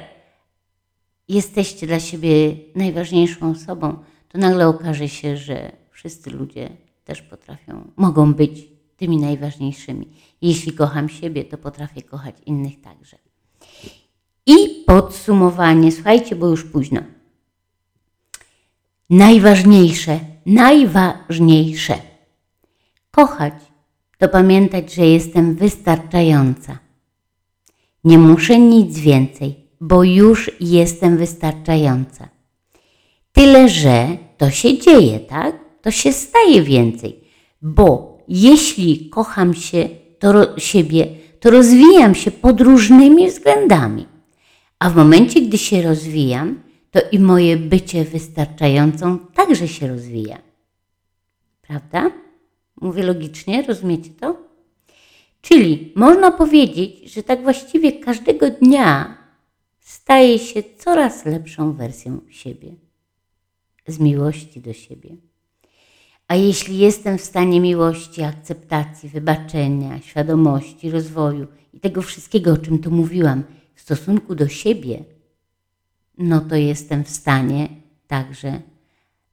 jesteście 1.29 1.87
dla 1.87 2.01
siebie 2.01 2.57
najważniejszą 2.75 3.51
osobą, 3.51 3.99
to 4.29 4.39
nagle 4.39 4.69
okaże 4.69 5.09
się, 5.09 5.37
że 5.37 5.73
wszyscy 5.91 6.31
ludzie 6.31 6.71
też 7.05 7.23
potrafią, 7.23 7.91
mogą 7.97 8.35
być 8.35 8.69
tymi 8.97 9.17
najważniejszymi. 9.17 10.09
Jeśli 10.43 10.73
kocham 10.73 11.09
siebie, 11.09 11.45
to 11.45 11.59
potrafię 11.59 12.03
kochać 12.03 12.37
innych 12.47 12.81
także. 12.81 13.19
I 14.47 14.85
podsumowanie, 14.87 15.93
słuchajcie, 15.93 16.37
bo 16.37 16.49
już 16.49 16.65
późno. 16.65 17.01
Najważniejsze, 19.11 20.21
najważniejsze. 20.47 21.99
Kochać 23.11 23.55
to 24.19 24.29
pamiętać, 24.29 24.95
że 24.95 25.07
jestem 25.07 25.55
wystarczająca. 25.55 26.79
Nie 28.05 28.19
muszę 28.19 28.59
nic 28.59 28.99
więcej, 28.99 29.55
bo 29.81 30.05
już 30.05 30.51
jestem 30.61 31.17
wystarczająca. 31.17 32.29
Tyle, 33.33 33.69
że 33.69 34.17
to 34.37 34.51
się 34.51 34.79
dzieje, 34.79 35.21
tak? 35.21 35.57
To 35.83 35.91
się 35.91 36.13
staje 36.13 36.63
więcej, 36.63 37.21
bo 37.63 38.19
jeśli 38.29 39.11
kocham 39.11 39.55
się, 39.55 39.89
to 40.19 40.59
siebie, 40.59 41.07
to 41.41 41.51
rozwijam 41.51 42.15
się 42.15 42.31
pod 42.31 42.61
różnymi 42.61 43.29
względami. 43.29 44.07
A 44.79 44.91
w 44.91 44.97
momencie, 44.97 45.41
gdy 45.41 45.59
się 45.59 45.83
rozwijam, 45.83 46.63
to 46.91 47.01
i 47.13 47.19
moje 47.19 47.57
bycie 47.57 48.05
wystarczającą 48.05 49.19
także 49.19 49.69
się 49.69 49.89
rozwija. 49.89 50.39
Prawda? 51.63 52.11
Mówię 52.81 53.03
logicznie, 53.03 53.63
rozumiecie 53.63 54.11
to? 54.21 54.37
Czyli 55.41 55.93
można 55.97 56.31
powiedzieć, 56.31 57.13
że 57.13 57.23
tak 57.23 57.43
właściwie 57.43 57.93
każdego 57.93 58.51
dnia 58.51 59.19
staje 59.81 60.39
się 60.39 60.63
coraz 60.79 61.25
lepszą 61.25 61.73
wersją 61.73 62.21
siebie, 62.31 62.75
z 63.87 63.99
miłości 63.99 64.61
do 64.61 64.73
siebie. 64.73 65.17
A 66.29 66.37
jeśli 66.37 66.79
jestem 66.79 67.19
w 67.19 67.25
stanie 67.25 67.61
miłości, 67.61 68.23
akceptacji, 68.23 69.09
wybaczenia, 69.09 70.01
świadomości, 70.01 70.91
rozwoju 70.91 71.47
i 71.73 71.81
tego 71.81 72.03
wszystkiego, 72.03 72.53
o 72.53 72.57
czym 72.57 72.79
tu 72.79 72.91
mówiłam, 72.91 73.45
w 73.75 73.81
stosunku 73.81 74.35
do 74.35 74.49
siebie, 74.49 75.05
no 76.19 76.41
to 76.41 76.57
jestem 76.57 77.05
w 77.05 77.11
stanie 77.11 77.69
także 78.07 78.61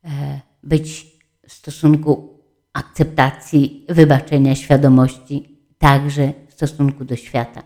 e, 0.03 0.41
być 0.63 1.07
w 1.47 1.53
stosunku 1.53 2.32
akceptacji, 2.73 3.85
wybaczenia, 3.89 4.55
świadomości, 4.55 5.57
także 5.77 6.33
w 6.47 6.53
stosunku 6.53 7.05
do 7.05 7.15
świata. 7.15 7.63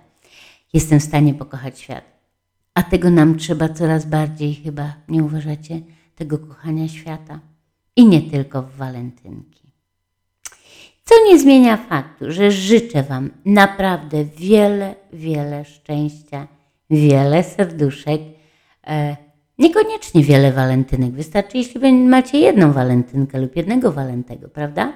Jestem 0.74 1.00
w 1.00 1.04
stanie 1.04 1.34
pokochać 1.34 1.80
świat. 1.80 2.04
A 2.74 2.84
tego 2.84 3.10
nam 3.10 3.38
trzeba 3.38 3.70
coraz 3.70 4.06
bardziej 4.06 4.56
chyba, 4.56 4.94
nie 5.10 5.24
uważacie, 5.24 5.82
tego 6.16 6.38
kochania 6.38 6.88
świata. 6.88 7.40
I 7.96 8.06
nie 8.06 8.22
tylko 8.22 8.62
w 8.62 8.76
walentynki. 8.76 9.72
Co 11.04 11.16
nie 11.26 11.40
zmienia 11.40 11.78
faktu, 11.78 12.32
że 12.32 12.52
życzę 12.52 13.04
Wam 13.04 13.30
naprawdę 13.46 14.26
wiele, 14.26 14.96
wiele 15.14 15.66
szczęścia, 15.66 16.48
wiele 16.90 17.44
serduszek. 17.44 18.22
E, 18.88 19.18
niekoniecznie 19.60 20.24
wiele 20.24 20.52
walentynek. 20.52 21.12
Wystarczy, 21.12 21.58
jeśli 21.58 21.94
macie 21.94 22.40
jedną 22.40 22.72
walentynkę 22.74 23.42
lub 23.42 23.56
jednego 23.56 23.92
walentego, 23.92 24.50
prawda? 24.50 24.94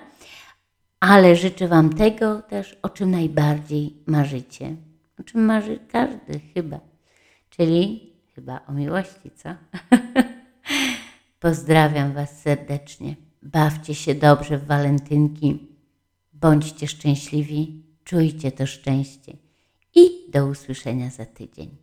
Ale 1.00 1.36
życzę 1.36 1.68
Wam 1.68 1.94
tego 1.94 2.42
też, 2.42 2.78
o 2.82 2.90
czym 2.90 3.12
najbardziej 3.12 3.94
marzycie. 4.06 4.76
O 5.20 5.24
czym 5.24 5.46
marzy 5.46 5.80
każdy 5.92 6.40
chyba. 6.54 6.80
Czyli 7.50 8.14
chyba 8.36 8.62
o 8.68 8.74
miłości, 8.74 9.32
co? 9.36 9.50
Pozdrawiam 11.40 12.14
Was 12.14 12.42
serdecznie. 12.42 13.16
Bawcie 13.44 13.96
się 13.96 14.16
dobrze 14.16 14.58
w 14.58 14.68
walentynki. 14.68 15.68
Bądźcie 16.34 16.88
szczęśliwi, 16.88 17.84
czujcie 18.04 18.52
to 18.52 18.68
szczęście. 18.68 19.34
I 19.96 20.32
do 20.32 20.48
usłyszenia 20.48 21.10
za 21.10 21.26
tydzień. 21.26 21.82